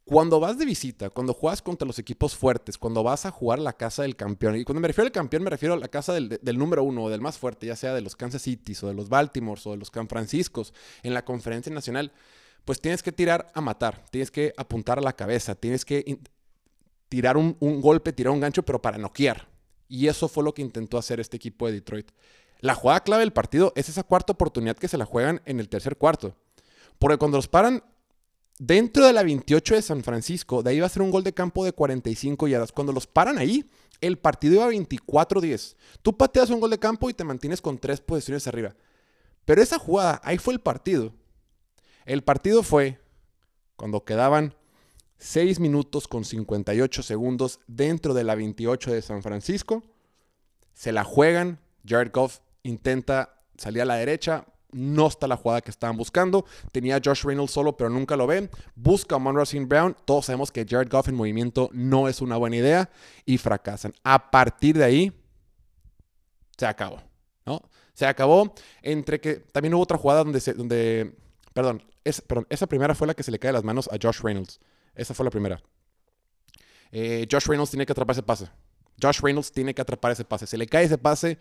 cuando 0.04 0.38
vas 0.38 0.58
de 0.58 0.66
visita, 0.66 1.08
cuando 1.08 1.32
juegas 1.32 1.62
contra 1.62 1.86
los 1.86 1.98
equipos 1.98 2.36
fuertes, 2.36 2.76
cuando 2.76 3.02
vas 3.02 3.24
a 3.24 3.30
jugar 3.30 3.58
la 3.58 3.72
casa 3.72 4.02
del 4.02 4.16
campeón, 4.16 4.56
y 4.56 4.64
cuando 4.64 4.80
me 4.80 4.88
refiero 4.88 5.06
al 5.06 5.12
campeón 5.12 5.42
me 5.42 5.50
refiero 5.50 5.74
a 5.74 5.78
la 5.78 5.88
casa 5.88 6.12
del, 6.12 6.58
número 6.58 6.84
uno 6.84 7.04
o 7.04 7.10
del 7.10 7.22
más 7.22 7.38
fuerte, 7.38 7.66
ya 7.66 7.76
sea 7.76 7.94
de 7.94 8.02
los 8.02 8.14
Kansas 8.14 8.42
City 8.42 8.74
o 8.82 8.88
de 8.88 8.94
los 8.94 9.08
Baltimore 9.08 9.60
o 9.64 9.70
de 9.70 9.78
los 9.78 9.88
San 9.88 10.08
Franciscos 10.08 10.74
en 11.02 11.14
la 11.14 11.24
conferencia 11.24 11.72
nacional, 11.72 12.12
pues 12.66 12.80
tienes 12.80 13.02
que 13.02 13.12
tirar 13.12 13.50
a 13.54 13.60
matar, 13.62 14.04
tienes 14.10 14.30
que 14.30 14.52
apuntar 14.56 14.98
a 14.98 15.02
la 15.02 15.14
cabeza, 15.14 15.54
tienes 15.54 15.84
que 15.84 16.18
tirar 17.08 17.36
un, 17.36 17.56
un 17.60 17.80
golpe, 17.80 18.12
tirar 18.12 18.32
un 18.32 18.40
gancho, 18.40 18.62
pero 18.62 18.82
para 18.82 18.98
noquear. 18.98 19.48
Y 19.88 20.08
eso 20.08 20.28
fue 20.28 20.44
lo 20.44 20.52
que 20.52 20.62
intentó 20.62 20.98
hacer 20.98 21.20
este 21.20 21.36
equipo 21.36 21.66
de 21.66 21.74
Detroit. 21.74 22.10
La 22.60 22.74
jugada 22.74 23.00
clave 23.00 23.20
del 23.20 23.32
partido 23.32 23.72
es 23.76 23.88
esa 23.88 24.02
cuarta 24.02 24.32
oportunidad 24.32 24.76
que 24.76 24.88
se 24.88 24.98
la 24.98 25.04
juegan 25.04 25.40
en 25.44 25.60
el 25.60 25.68
tercer 25.68 25.96
cuarto. 25.96 26.36
Porque 26.98 27.18
cuando 27.18 27.38
los 27.38 27.48
paran 27.48 27.82
Dentro 28.58 29.04
de 29.04 29.12
la 29.12 29.22
28 29.22 29.74
de 29.74 29.82
San 29.82 30.04
Francisco, 30.04 30.62
de 30.62 30.70
ahí 30.70 30.80
va 30.80 30.86
a 30.86 30.90
ser 30.90 31.02
un 31.02 31.10
gol 31.10 31.24
de 31.24 31.34
campo 31.34 31.64
de 31.64 31.72
45 31.72 32.46
yardas. 32.46 32.72
Cuando 32.72 32.92
los 32.92 33.06
paran 33.06 33.38
ahí, 33.38 33.68
el 34.00 34.18
partido 34.18 34.54
iba 34.54 34.70
24-10. 34.70 35.76
Tú 36.02 36.16
pateas 36.16 36.50
un 36.50 36.60
gol 36.60 36.70
de 36.70 36.78
campo 36.78 37.10
y 37.10 37.14
te 37.14 37.24
mantienes 37.24 37.60
con 37.60 37.78
tres 37.78 38.00
posiciones 38.00 38.46
arriba. 38.46 38.74
Pero 39.44 39.60
esa 39.60 39.78
jugada, 39.78 40.20
ahí 40.24 40.38
fue 40.38 40.54
el 40.54 40.60
partido. 40.60 41.12
El 42.04 42.22
partido 42.22 42.62
fue 42.62 43.00
cuando 43.76 44.04
quedaban 44.04 44.54
6 45.18 45.58
minutos 45.58 46.06
con 46.06 46.24
58 46.24 47.02
segundos 47.02 47.60
dentro 47.66 48.14
de 48.14 48.24
la 48.24 48.34
28 48.34 48.92
de 48.92 49.02
San 49.02 49.22
Francisco. 49.22 49.82
Se 50.74 50.92
la 50.92 51.04
juegan. 51.04 51.60
Jared 51.86 52.12
Goff 52.12 52.40
intenta 52.62 53.42
salir 53.58 53.82
a 53.82 53.84
la 53.84 53.96
derecha, 53.96 54.46
no 54.74 55.06
está 55.06 55.26
la 55.26 55.36
jugada 55.36 55.60
que 55.60 55.70
estaban 55.70 55.96
buscando. 55.96 56.44
Tenía 56.72 56.96
a 56.96 57.00
Josh 57.02 57.24
Reynolds 57.24 57.52
solo, 57.52 57.76
pero 57.76 57.88
nunca 57.90 58.16
lo 58.16 58.26
ven. 58.26 58.50
Busca 58.74 59.16
a 59.16 59.18
Monroe 59.18 59.44
Brown. 59.66 59.96
Todos 60.04 60.26
sabemos 60.26 60.50
que 60.52 60.66
Jared 60.68 60.90
Goff 60.90 61.08
en 61.08 61.14
movimiento 61.14 61.70
no 61.72 62.08
es 62.08 62.20
una 62.20 62.36
buena 62.36 62.56
idea 62.56 62.90
y 63.24 63.38
fracasan. 63.38 63.94
A 64.02 64.30
partir 64.30 64.76
de 64.76 64.84
ahí, 64.84 65.12
se 66.56 66.66
acabó. 66.66 67.02
¿no? 67.46 67.62
Se 67.94 68.06
acabó 68.06 68.54
entre 68.82 69.20
que 69.20 69.36
también 69.36 69.74
hubo 69.74 69.82
otra 69.82 69.98
jugada 69.98 70.24
donde, 70.24 70.40
se, 70.40 70.52
donde 70.52 71.16
perdón, 71.52 71.82
esa 72.04 72.66
primera 72.66 72.94
fue 72.94 73.06
la 73.06 73.14
que 73.14 73.22
se 73.22 73.30
le 73.30 73.38
cae 73.38 73.48
de 73.48 73.54
las 73.54 73.64
manos 73.64 73.88
a 73.92 73.96
Josh 74.00 74.20
Reynolds. 74.20 74.60
Esa 74.94 75.14
fue 75.14 75.24
la 75.24 75.30
primera. 75.30 75.60
Eh, 76.92 77.26
Josh 77.30 77.46
Reynolds 77.46 77.70
tiene 77.70 77.86
que 77.86 77.92
atrapar 77.92 78.14
ese 78.14 78.22
pase. 78.22 78.48
Josh 79.02 79.20
Reynolds 79.20 79.50
tiene 79.50 79.74
que 79.74 79.82
atrapar 79.82 80.12
ese 80.12 80.24
pase. 80.24 80.46
Se 80.46 80.56
le 80.56 80.66
cae 80.66 80.84
ese 80.84 80.98
pase 80.98 81.38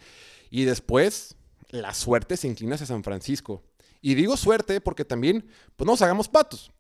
y 0.50 0.64
después 0.66 1.36
la 1.74 1.94
suerte 1.94 2.38
se 2.38 2.48
inclina 2.48 2.76
hacia 2.76 2.86
San 2.86 3.04
Francisco. 3.04 3.64
Y 4.00 4.14
digo 4.14 4.38
suerte 4.38 4.80
porque 4.80 5.06
también, 5.06 5.48
pues 5.76 5.86
no 5.86 5.94
nos 5.94 6.02
hagamos 6.02 6.30
patos. 6.30 6.72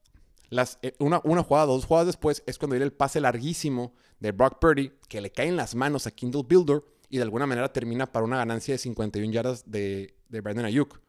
Eh, 0.83 0.93
una, 1.00 1.19
una, 1.23 1.41
jugada, 1.41 1.65
dos 1.65 1.85
jugadas 1.85 2.07
después, 2.07 2.43
es 2.45 2.59
cuando 2.59 2.75
viene 2.75 2.85
el 2.85 2.93
pase 2.93 3.19
larguísimo 3.19 3.93
de 4.19 4.31
Brock 4.31 4.59
Purdy, 4.59 4.93
que 5.09 5.19
le 5.19 5.31
cae 5.31 5.47
en 5.47 5.55
las 5.55 5.73
manos 5.73 6.05
a 6.05 6.12
Kindle 6.12 6.43
Builder 6.47 6.83
y 7.09 7.17
de 7.17 7.23
alguna 7.23 7.47
manera 7.47 7.73
termina 7.73 8.12
para 8.12 8.23
una 8.23 8.38
ganancia 8.38 8.75
de 8.75 8.77
51 8.77 9.31
yardas 9.31 9.69
de, 9.69 10.15
de 10.29 10.41
Brandon 10.41 10.65
Ayuk. 10.65 11.00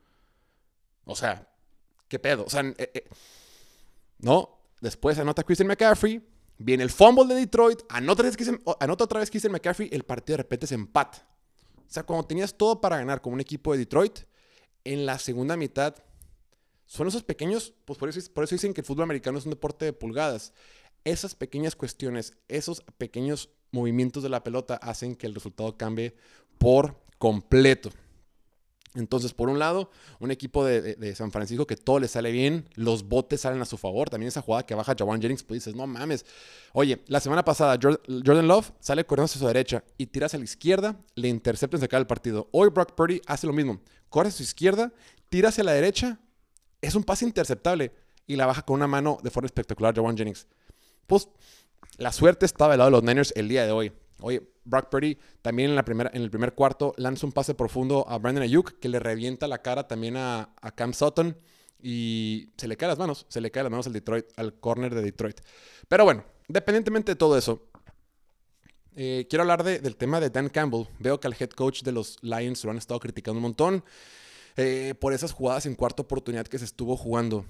O 1.05 1.15
sea, 1.15 1.47
¿qué 2.09 2.19
pedo? 2.19 2.45
O 2.47 2.51
sea, 2.51 2.63
eh, 2.63 2.91
eh, 2.95 3.05
no. 4.19 4.61
Después 4.81 5.19
anota 5.19 5.43
Christian 5.43 5.69
McCaffrey, 5.69 6.27
viene 6.57 6.85
el 6.85 6.91
fumble 6.91 7.27
de 7.27 7.41
Detroit, 7.41 7.81
anota, 7.91 8.23
anota 8.81 9.05
otra 9.05 9.21
vez 9.21 9.31
Christian 9.31 9.53
McCaffrey, 9.53 9.91
el 9.93 10.05
partido 10.05 10.39
de 10.39 10.43
repente 10.43 10.67
se 10.67 10.75
empata. 10.75 11.27
O 11.95 12.01
sea, 12.03 12.03
cuando 12.03 12.27
tenías 12.27 12.59
todo 12.59 12.81
para 12.81 12.97
ganar 12.97 13.21
como 13.21 13.35
un 13.35 13.41
equipo 13.41 13.71
de 13.71 13.79
Detroit, 13.79 14.19
en 14.83 15.07
la 15.07 15.17
segunda 15.21 15.57
mitad 15.57 15.95
son 16.87 17.07
esos 17.07 17.23
pequeños, 17.23 17.73
pues 17.85 18.01
por 18.01 18.09
eso, 18.09 18.19
por 18.33 18.43
eso 18.43 18.57
dicen 18.57 18.75
que 18.75 18.81
el 18.81 18.85
fútbol 18.85 19.05
americano 19.05 19.39
es 19.39 19.45
un 19.45 19.51
deporte 19.51 19.85
de 19.85 19.93
pulgadas. 19.93 20.53
Esas 21.05 21.37
pequeñas 21.37 21.77
cuestiones, 21.77 22.35
esos 22.49 22.83
pequeños 22.99 23.51
movimientos 23.71 24.25
de 24.25 24.29
la 24.29 24.43
pelota 24.43 24.75
hacen 24.75 25.15
que 25.15 25.29
el 25.29 25.37
resultado 25.37 25.77
cambie 25.79 26.17
por 26.59 27.01
completo. 27.19 27.91
Entonces, 28.95 29.35
por 29.35 29.49
un 29.49 29.59
lado, 29.59 29.91
un 30.21 30.31
equipo 30.31 30.65
de, 30.65 31.15
San 31.17 31.33
Francisco 31.33 31.67
que 31.67 31.77
todo 31.77 31.99
le 31.99 32.07
sale 32.07 32.31
bien, 32.31 32.69
los 32.75 33.09
botes 33.09 33.41
salen 33.41 33.61
a 33.61 33.65
su 33.65 33.77
favor. 33.77 34.09
También 34.09 34.29
esa 34.29 34.41
jugada 34.41 34.65
que 34.65 34.75
baja 34.75 34.95
Jawan 34.97 35.21
Jennings, 35.21 35.43
pues 35.43 35.65
dices, 35.65 35.75
no 35.75 35.87
mames. 35.87 36.25
Oye, 36.73 37.03
la 37.09 37.19
semana 37.19 37.45
pasada 37.45 37.77
Jordan 37.81 38.47
Love 38.47 38.71
sale 38.79 39.05
corriendo 39.05 39.27
hacia 39.27 39.41
su 39.41 39.47
derecha 39.47 39.83
y 39.99 40.07
tiras 40.07 40.35
a 40.35 40.39
la 40.39 40.45
izquierda, 40.45 40.97
le 41.17 41.29
intercepta 41.29 41.77
y 41.77 41.81
se 41.81 41.89
cae 41.89 42.01
el 42.01 42.07
partido. 42.07 42.49
Hoy 42.53 42.69
Brock 42.69 42.93
Purdy 42.95 43.21
hace 43.27 43.47
lo 43.47 43.53
mismo. 43.53 43.81
Corre 44.09 44.29
a 44.29 44.33
su 44.33 44.45
izquierda, 44.45 44.93
tira 45.29 45.49
hacia 45.49 45.65
la 45.65 45.73
derecha, 45.73 46.21
es 46.81 46.95
un 46.95 47.03
pase 47.03 47.25
interceptable 47.25 47.93
y 48.27 48.37
la 48.37 48.47
baja 48.47 48.63
con 48.63 48.77
una 48.77 48.87
mano 48.87 49.19
de 49.23 49.31
forma 49.31 49.47
espectacular 49.47 49.95
Jawan 49.95 50.17
Jennings. 50.17 50.47
Pues 51.09 51.29
la 51.99 52.13
suerte 52.13 52.47
estaba 52.47 52.73
del 52.73 52.79
lado 52.79 52.91
de 52.91 52.97
los 52.97 53.03
Niners 53.03 53.33
el 53.37 53.49
día 53.49 53.67
de 53.67 53.73
hoy. 53.73 53.93
Oye, 54.25 54.43
Brock 54.65 54.89
Purdy 54.89 55.19
también 55.43 55.69
en, 55.71 55.77
la 55.77 55.85
primera, 55.85 56.11
en 56.15 56.23
el 56.23 56.31
primer 56.31 56.55
cuarto 56.55 56.95
lanza 56.97 57.27
un 57.27 57.33
pase 57.33 57.55
profundo 57.55 58.07
a 58.09 58.17
Brandon 58.17 58.43
Ayuk 58.43 58.79
que 58.79 58.89
le 58.89 58.99
revienta 58.99 59.47
la 59.47 59.59
cara 59.59 59.87
también 59.87 60.17
a, 60.17 60.55
Cam 60.75 60.95
Sutton 60.95 61.37
y 61.79 62.49
se 62.57 62.67
le 62.67 62.79
caen 62.79 62.89
las 62.89 62.99
manos, 62.99 63.27
se 63.29 63.43
le 63.43 63.51
caen 63.51 63.65
las 63.65 63.71
manos 63.71 63.87
al 63.87 63.93
Detroit, 63.93 64.25
al 64.37 64.55
corner 64.55 64.95
de 64.95 65.03
Detroit. 65.03 65.43
Pero 65.89 66.05
bueno, 66.05 66.25
independientemente 66.49 67.13
de 67.13 67.17
todo 67.17 67.37
eso, 67.37 67.69
eh, 68.97 69.27
quiero 69.29 69.43
hablar 69.43 69.63
del 69.63 69.97
tema 69.97 70.21
de 70.21 70.31
Dan 70.31 70.49
Campbell. 70.49 70.87
Veo 71.01 71.21
que 71.21 71.27
al 71.27 71.37
head 71.39 71.51
coach 71.51 71.83
de 71.83 71.93
los 71.93 72.17
Lions 72.23 72.65
lo 72.65 72.71
han 72.71 72.79
estado 72.79 73.01
criticando 73.01 73.37
un 73.37 73.43
montón 73.43 73.85
eh, 74.57 74.95
por 74.99 75.13
esas 75.13 75.33
jugadas 75.33 75.67
en 75.67 75.75
cuarta 75.75 76.01
oportunidad 76.01 76.47
que 76.47 76.59
se 76.59 76.65
estuvo 76.65 76.97
jugando 76.97 77.45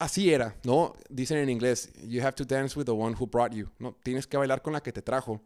así 0.00 0.32
era, 0.32 0.56
¿no? 0.64 0.94
Dicen 1.08 1.36
en 1.36 1.50
inglés, 1.50 1.92
you 2.02 2.22
have 2.22 2.32
to 2.32 2.44
dance 2.44 2.76
with 2.76 2.86
the 2.86 2.90
one 2.92 3.14
who 3.14 3.26
brought 3.26 3.52
you, 3.52 3.68
¿no? 3.78 3.94
Tienes 4.02 4.26
que 4.26 4.36
bailar 4.36 4.62
con 4.62 4.72
la 4.72 4.82
que 4.82 4.92
te 4.92 5.02
trajo. 5.02 5.40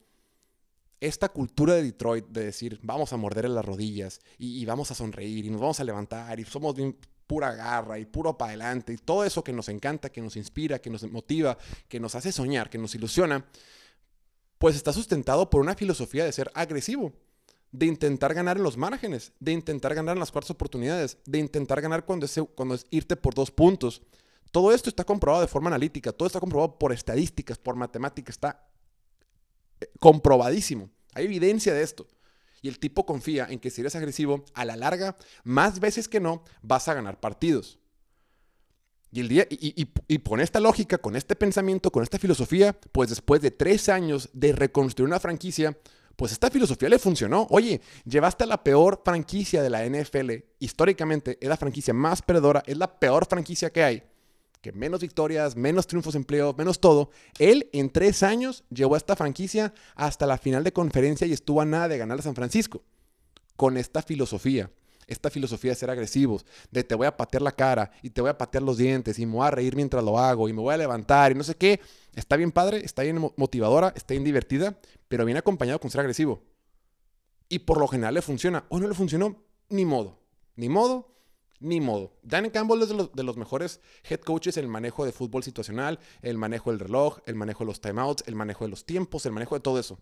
Esta 1.00 1.28
cultura 1.28 1.74
de 1.74 1.82
Detroit 1.82 2.26
de 2.28 2.44
decir, 2.44 2.78
vamos 2.82 3.12
a 3.12 3.16
morder 3.16 3.50
las 3.50 3.64
rodillas 3.64 4.20
y, 4.38 4.64
vamos 4.64 4.90
a 4.90 4.94
sonreír 4.94 5.44
y 5.44 5.50
nos 5.50 5.60
vamos 5.60 5.80
a 5.80 5.84
levantar 5.84 6.38
y 6.40 6.44
somos 6.44 6.74
bien 6.74 6.96
pura 7.26 7.52
garra 7.52 7.98
y 7.98 8.06
puro 8.06 8.38
para 8.38 8.50
adelante 8.50 8.92
y 8.92 8.96
todo 8.96 9.24
eso 9.24 9.42
que 9.42 9.52
nos 9.52 9.68
encanta, 9.68 10.10
que 10.10 10.22
nos 10.22 10.36
inspira, 10.36 10.78
que 10.78 10.88
nos 10.88 11.02
motiva, 11.10 11.58
que 11.88 11.98
nos 11.98 12.14
hace 12.14 12.30
soñar, 12.30 12.70
que 12.70 12.78
nos 12.78 12.94
ilusiona, 12.94 13.44
pues 14.58 14.76
está 14.76 14.92
sustentado 14.92 15.50
por 15.50 15.60
una 15.60 15.74
filosofía 15.74 16.24
de 16.24 16.32
ser 16.32 16.50
agresivo, 16.54 17.12
de 17.72 17.86
intentar 17.86 18.32
ganar 18.32 18.56
en 18.56 18.62
los 18.62 18.76
márgenes, 18.76 19.32
de 19.40 19.52
intentar 19.52 19.94
ganar 19.94 20.14
en 20.14 20.20
las 20.20 20.30
cuartas 20.30 20.52
oportunidades, 20.52 21.18
de 21.26 21.38
intentar 21.40 21.80
ganar 21.80 22.04
cuando 22.04 22.24
es, 22.24 22.40
cuando 22.54 22.76
es 22.76 22.86
irte 22.90 23.16
por 23.16 23.34
dos 23.34 23.50
puntos, 23.50 24.00
todo 24.54 24.70
esto 24.70 24.88
está 24.88 25.02
comprobado 25.02 25.42
de 25.42 25.48
forma 25.48 25.66
analítica, 25.66 26.12
todo 26.12 26.28
está 26.28 26.38
comprobado 26.38 26.78
por 26.78 26.92
estadísticas, 26.92 27.58
por 27.58 27.74
matemáticas, 27.74 28.36
está 28.36 28.64
eh, 29.80 29.86
comprobadísimo. 29.98 30.90
Hay 31.12 31.24
evidencia 31.24 31.74
de 31.74 31.82
esto. 31.82 32.06
Y 32.62 32.68
el 32.68 32.78
tipo 32.78 33.04
confía 33.04 33.48
en 33.50 33.58
que 33.58 33.68
si 33.68 33.80
eres 33.80 33.96
agresivo, 33.96 34.44
a 34.54 34.64
la 34.64 34.76
larga, 34.76 35.16
más 35.42 35.80
veces 35.80 36.06
que 36.06 36.20
no, 36.20 36.44
vas 36.62 36.86
a 36.86 36.94
ganar 36.94 37.18
partidos. 37.18 37.80
Y, 39.10 39.18
el 39.18 39.28
día, 39.28 39.44
y, 39.50 39.88
y, 40.06 40.18
con 40.18 40.40
esta 40.40 40.60
lógica, 40.60 40.98
con 40.98 41.16
este 41.16 41.34
pensamiento, 41.34 41.90
con 41.90 42.04
esta 42.04 42.20
filosofía, 42.20 42.78
pues 42.92 43.10
después 43.10 43.42
de 43.42 43.50
tres 43.50 43.88
años 43.88 44.30
de 44.32 44.52
reconstruir 44.52 45.08
una 45.08 45.18
franquicia, 45.18 45.76
pues 46.14 46.30
esta 46.30 46.48
filosofía 46.48 46.88
le 46.88 47.00
funcionó. 47.00 47.48
Oye, 47.50 47.80
llevaste 48.04 48.44
a 48.44 48.46
la 48.46 48.62
peor 48.62 49.02
franquicia 49.04 49.64
de 49.64 49.70
la 49.70 49.84
NFL, 49.84 50.30
históricamente 50.60 51.38
es 51.40 51.48
la 51.48 51.56
franquicia 51.56 51.92
más 51.92 52.22
perdedora, 52.22 52.62
es 52.66 52.76
la 52.76 53.00
peor 53.00 53.26
franquicia 53.26 53.72
que 53.72 53.82
hay 53.82 54.13
que 54.64 54.72
menos 54.72 55.02
victorias, 55.02 55.56
menos 55.56 55.86
triunfos 55.86 56.14
en 56.14 56.24
playoff, 56.24 56.56
menos 56.56 56.80
todo. 56.80 57.10
Él 57.38 57.68
en 57.74 57.90
tres 57.90 58.22
años 58.22 58.64
llevó 58.70 58.94
a 58.94 58.96
esta 58.96 59.14
franquicia 59.14 59.74
hasta 59.94 60.26
la 60.26 60.38
final 60.38 60.64
de 60.64 60.72
conferencia 60.72 61.26
y 61.26 61.34
estuvo 61.34 61.60
a 61.60 61.66
nada 61.66 61.86
de 61.86 61.98
ganar 61.98 62.18
a 62.18 62.22
San 62.22 62.34
Francisco. 62.34 62.82
Con 63.56 63.76
esta 63.76 64.00
filosofía, 64.00 64.70
esta 65.06 65.28
filosofía 65.28 65.72
de 65.72 65.74
ser 65.74 65.90
agresivos, 65.90 66.46
de 66.70 66.82
te 66.82 66.94
voy 66.94 67.06
a 67.06 67.14
patear 67.14 67.42
la 67.42 67.52
cara 67.52 67.90
y 68.00 68.08
te 68.08 68.22
voy 68.22 68.30
a 68.30 68.38
patear 68.38 68.62
los 68.62 68.78
dientes 68.78 69.18
y 69.18 69.26
me 69.26 69.34
voy 69.34 69.46
a 69.46 69.50
reír 69.50 69.76
mientras 69.76 70.02
lo 70.02 70.18
hago 70.18 70.48
y 70.48 70.54
me 70.54 70.62
voy 70.62 70.72
a 70.72 70.78
levantar 70.78 71.32
y 71.32 71.34
no 71.34 71.44
sé 71.44 71.56
qué. 71.56 71.78
Está 72.14 72.36
bien 72.36 72.50
padre, 72.50 72.78
está 72.86 73.02
bien 73.02 73.20
motivadora, 73.36 73.92
está 73.94 74.14
bien 74.14 74.24
divertida, 74.24 74.78
pero 75.08 75.26
viene 75.26 75.40
acompañado 75.40 75.78
con 75.78 75.90
ser 75.90 76.00
agresivo. 76.00 76.42
Y 77.50 77.58
por 77.58 77.78
lo 77.78 77.86
general 77.86 78.14
le 78.14 78.22
funciona. 78.22 78.64
O 78.70 78.80
no 78.80 78.88
le 78.88 78.94
funcionó, 78.94 79.44
ni 79.68 79.84
modo. 79.84 80.20
Ni 80.56 80.70
modo, 80.70 81.13
ni 81.64 81.80
modo. 81.80 82.12
Dan 82.22 82.50
Campbell 82.50 82.82
es 82.82 82.90
de 82.90 83.22
los, 83.22 83.36
mejores 83.38 83.80
head 84.08 84.20
coaches 84.20 84.58
en 84.58 84.64
el 84.64 84.70
manejo 84.70 85.06
de 85.06 85.12
fútbol 85.12 85.42
situacional, 85.42 85.98
el 86.20 86.36
manejo 86.36 86.70
del 86.70 86.78
reloj, 86.78 87.20
el 87.24 87.36
manejo 87.36 87.64
de 87.64 87.68
los 87.68 87.80
timeouts, 87.80 88.22
el 88.26 88.34
manejo 88.34 88.64
de 88.64 88.70
los 88.70 88.84
tiempos, 88.84 89.24
el 89.24 89.32
manejo 89.32 89.54
de 89.54 89.62
todo 89.62 89.78
eso. 89.78 89.98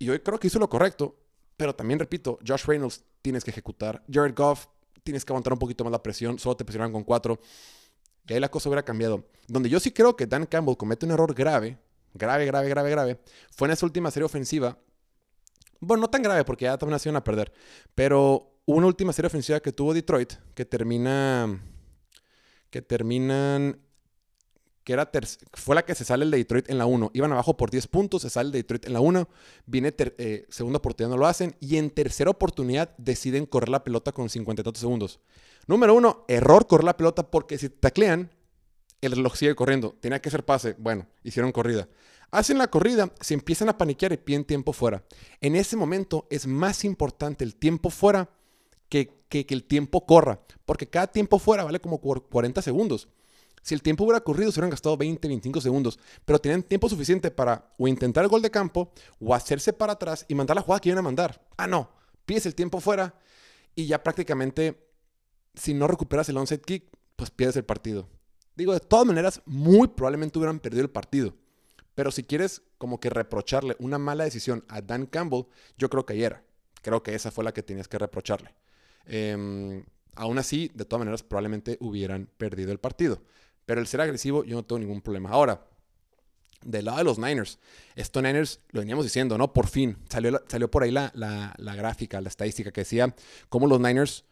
Y 0.00 0.06
yo 0.06 0.22
creo 0.22 0.40
que 0.40 0.48
hizo 0.48 0.58
lo 0.58 0.68
correcto, 0.68 1.16
pero 1.56 1.76
también 1.76 2.00
repito, 2.00 2.40
Josh 2.46 2.64
Reynolds 2.64 3.04
tienes 3.22 3.44
que 3.44 3.52
ejecutar, 3.52 4.02
Jared 4.10 4.34
Goff 4.34 4.66
tienes 5.04 5.24
que 5.24 5.32
aguantar 5.32 5.52
un 5.52 5.60
poquito 5.60 5.84
más 5.84 5.92
la 5.92 6.02
presión, 6.02 6.40
solo 6.40 6.56
te 6.56 6.64
presionan 6.64 6.90
con 6.90 7.04
cuatro. 7.04 7.38
Y 8.26 8.32
ahí 8.32 8.40
la 8.40 8.50
cosa 8.50 8.68
hubiera 8.68 8.84
cambiado. 8.84 9.28
Donde 9.46 9.68
yo 9.68 9.78
sí 9.78 9.92
creo 9.92 10.16
que 10.16 10.26
Dan 10.26 10.46
Campbell 10.46 10.76
comete 10.76 11.06
un 11.06 11.12
error 11.12 11.32
grave, 11.34 11.78
grave, 12.14 12.46
grave, 12.46 12.68
grave, 12.68 12.90
grave, 12.90 13.20
fue 13.52 13.68
en 13.68 13.72
esa 13.72 13.86
última 13.86 14.10
serie 14.10 14.24
ofensiva. 14.24 14.76
Bueno, 15.78 16.00
no 16.00 16.10
tan 16.10 16.22
grave 16.22 16.44
porque 16.44 16.64
ya 16.64 16.76
también 16.76 16.98
se 16.98 17.08
iban 17.08 17.16
a 17.16 17.22
perder, 17.22 17.52
pero 17.94 18.55
una 18.66 18.86
última 18.86 19.12
serie 19.12 19.28
ofensiva 19.28 19.60
que 19.60 19.72
tuvo 19.72 19.94
Detroit, 19.94 20.34
que 20.54 20.64
termina. 20.64 21.60
Que 22.70 22.82
terminan. 22.82 23.80
Que 24.84 24.92
era 24.92 25.10
fue 25.54 25.74
la 25.74 25.84
que 25.84 25.96
se 25.96 26.04
sale 26.04 26.24
el 26.24 26.30
de 26.30 26.38
Detroit 26.38 26.70
en 26.70 26.78
la 26.78 26.86
1. 26.86 27.10
Iban 27.14 27.32
abajo 27.32 27.56
por 27.56 27.70
10 27.70 27.88
puntos, 27.88 28.22
se 28.22 28.30
sale 28.30 28.48
el 28.48 28.52
de 28.52 28.58
Detroit 28.58 28.86
en 28.86 28.92
la 28.92 29.00
1. 29.00 29.28
Viene 29.66 29.92
eh, 29.98 30.46
segunda 30.48 30.78
oportunidad, 30.78 31.10
no 31.10 31.16
lo 31.16 31.26
hacen. 31.26 31.56
Y 31.58 31.76
en 31.76 31.90
tercera 31.90 32.30
oportunidad 32.30 32.94
deciden 32.96 33.46
correr 33.46 33.68
la 33.68 33.82
pelota 33.82 34.12
con 34.12 34.28
50 34.28 34.60
y 34.60 34.64
tantos 34.64 34.80
segundos. 34.80 35.18
Número 35.66 35.94
uno, 35.94 36.24
error 36.28 36.68
correr 36.68 36.84
la 36.84 36.96
pelota 36.96 37.28
porque 37.28 37.58
si 37.58 37.68
taclean, 37.68 38.30
el 39.00 39.12
reloj 39.12 39.34
sigue 39.34 39.56
corriendo. 39.56 39.96
Tenía 40.00 40.20
que 40.20 40.28
hacer 40.28 40.44
pase. 40.44 40.76
Bueno, 40.78 41.08
hicieron 41.24 41.50
corrida. 41.50 41.88
Hacen 42.30 42.58
la 42.58 42.68
corrida, 42.68 43.12
se 43.20 43.34
empiezan 43.34 43.68
a 43.68 43.78
paniquear 43.78 44.12
y 44.12 44.16
piden 44.16 44.44
tiempo 44.44 44.72
fuera. 44.72 45.04
En 45.40 45.56
ese 45.56 45.76
momento 45.76 46.26
es 46.30 46.46
más 46.46 46.84
importante 46.84 47.44
el 47.44 47.56
tiempo 47.56 47.90
fuera 47.90 48.28
que, 48.88 49.16
el 49.30 49.64
tiempo 49.64 50.06
corra, 50.06 50.40
porque 50.64 50.86
cada 50.86 51.06
tiempo 51.06 51.38
fuera 51.38 51.64
vale 51.64 51.80
como 51.80 52.00
40 52.00 52.62
segundos. 52.62 53.08
Si 53.62 53.74
el 53.74 53.82
tiempo 53.82 54.04
hubiera 54.04 54.20
corrido, 54.20 54.52
se 54.52 54.60
hubieran 54.60 54.70
gastado 54.70 54.96
20, 54.96 55.26
25 55.26 55.60
segundos, 55.60 55.98
pero 56.24 56.38
tienen 56.38 56.62
tiempo 56.62 56.88
suficiente 56.88 57.30
para 57.30 57.72
o 57.78 57.88
intentar 57.88 58.22
el 58.22 58.30
gol 58.30 58.40
de 58.40 58.50
campo 58.50 58.92
o 59.20 59.34
hacerse 59.34 59.72
para 59.72 59.94
atrás 59.94 60.24
y 60.28 60.34
mandar 60.34 60.54
la 60.54 60.62
jugada 60.62 60.80
que 60.80 60.88
iban 60.88 61.00
a 61.00 61.02
mandar. 61.02 61.44
Ah, 61.56 61.66
no, 61.66 61.90
pides 62.24 62.46
el 62.46 62.54
tiempo 62.54 62.80
fuera 62.80 63.14
y 63.74 63.86
ya 63.86 64.02
prácticamente, 64.02 64.88
si 65.54 65.74
no 65.74 65.88
recuperas 65.88 66.28
el 66.28 66.36
onside 66.36 66.60
kick, 66.60 66.84
pues 67.16 67.30
pierdes 67.30 67.56
el 67.56 67.64
partido. 67.64 68.08
Digo, 68.54 68.72
de 68.72 68.80
todas 68.80 69.04
maneras, 69.04 69.42
muy 69.44 69.88
probablemente 69.88 70.38
hubieran 70.38 70.60
perdido 70.60 70.82
el 70.82 70.90
partido. 70.90 71.34
Pero 71.96 72.10
si 72.10 72.22
quieres 72.22 72.62
como 72.78 73.00
que 73.00 73.10
reprocharle 73.10 73.74
una 73.78 73.98
mala 73.98 74.24
decisión 74.24 74.64
a 74.68 74.80
Dan 74.80 75.06
Campbell, 75.06 75.46
yo 75.76 75.90
creo 75.90 76.06
que 76.06 76.12
ayer. 76.12 76.42
Creo 76.82 77.02
que 77.02 77.14
esa 77.14 77.30
fue 77.30 77.42
la 77.42 77.52
que 77.52 77.62
tenías 77.62 77.88
que 77.88 77.98
reprocharle. 77.98 78.54
Em, 79.06 79.84
aún 80.14 80.38
así, 80.38 80.70
de 80.74 80.84
todas 80.84 81.00
maneras, 81.00 81.22
probablemente 81.22 81.76
hubieran 81.80 82.28
perdido 82.36 82.72
el 82.72 82.78
partido. 82.78 83.22
Pero 83.64 83.80
el 83.80 83.86
ser 83.86 84.00
agresivo, 84.00 84.44
yo 84.44 84.56
no 84.56 84.64
tengo 84.64 84.78
ningún 84.80 85.02
problema. 85.02 85.30
Ahora, 85.30 85.66
del 86.62 86.84
lado 86.86 86.98
de 86.98 87.04
los 87.04 87.18
Niners, 87.18 87.58
estos 87.94 88.22
Niners, 88.22 88.60
lo 88.70 88.80
veníamos 88.80 89.04
diciendo, 89.04 89.38
¿no? 89.38 89.52
Por 89.52 89.66
fin, 89.68 89.96
salió, 90.08 90.70
por 90.70 90.82
ahí 90.82 90.90
la, 90.90 91.12
gráfica, 91.58 92.20
la 92.20 92.28
estadística 92.28 92.72
que 92.72 92.82
decía 92.82 93.14
cómo 93.48 93.66
los 93.66 93.80
Niners, 93.80 94.24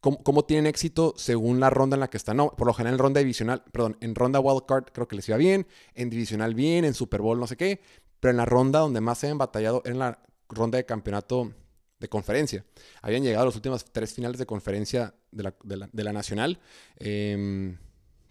cómo, 0.00 0.44
tienen 0.44 0.66
éxito 0.66 1.14
según 1.16 1.58
la 1.58 1.70
ronda 1.70 1.96
en 1.96 2.00
la 2.00 2.08
que 2.08 2.16
están. 2.16 2.36
No, 2.36 2.50
por 2.50 2.66
lo 2.66 2.74
general 2.74 2.94
en 2.94 2.98
ronda 2.98 3.20
divisional, 3.20 3.64
perdón, 3.72 3.96
en 4.00 4.14
ronda 4.14 4.40
wildcard 4.40 4.86
creo 4.92 5.08
que 5.08 5.16
les 5.16 5.28
iba 5.28 5.36
bien, 5.36 5.66
en 5.94 6.10
divisional 6.10 6.54
bien, 6.54 6.84
en 6.84 6.94
Super 6.94 7.20
Bowl 7.20 7.38
no 7.38 7.46
sé 7.46 7.56
qué, 7.56 7.80
pero 8.20 8.30
en 8.30 8.36
la 8.36 8.44
ronda 8.44 8.80
donde 8.80 9.00
más 9.00 9.18
se 9.18 9.28
han 9.28 9.38
batallado, 9.38 9.82
en 9.84 9.98
la 9.98 10.22
ronda 10.48 10.78
de 10.78 10.86
campeonato 10.86 11.52
de 11.98 12.08
conferencia. 12.08 12.64
Habían 13.02 13.22
llegado 13.22 13.42
a 13.42 13.46
las 13.46 13.56
últimas 13.56 13.84
tres 13.84 14.12
finales 14.12 14.38
de 14.38 14.46
conferencia 14.46 15.14
de 15.32 16.04
la, 16.04 16.12
nacional. 16.12 16.58
Em, 16.96 17.76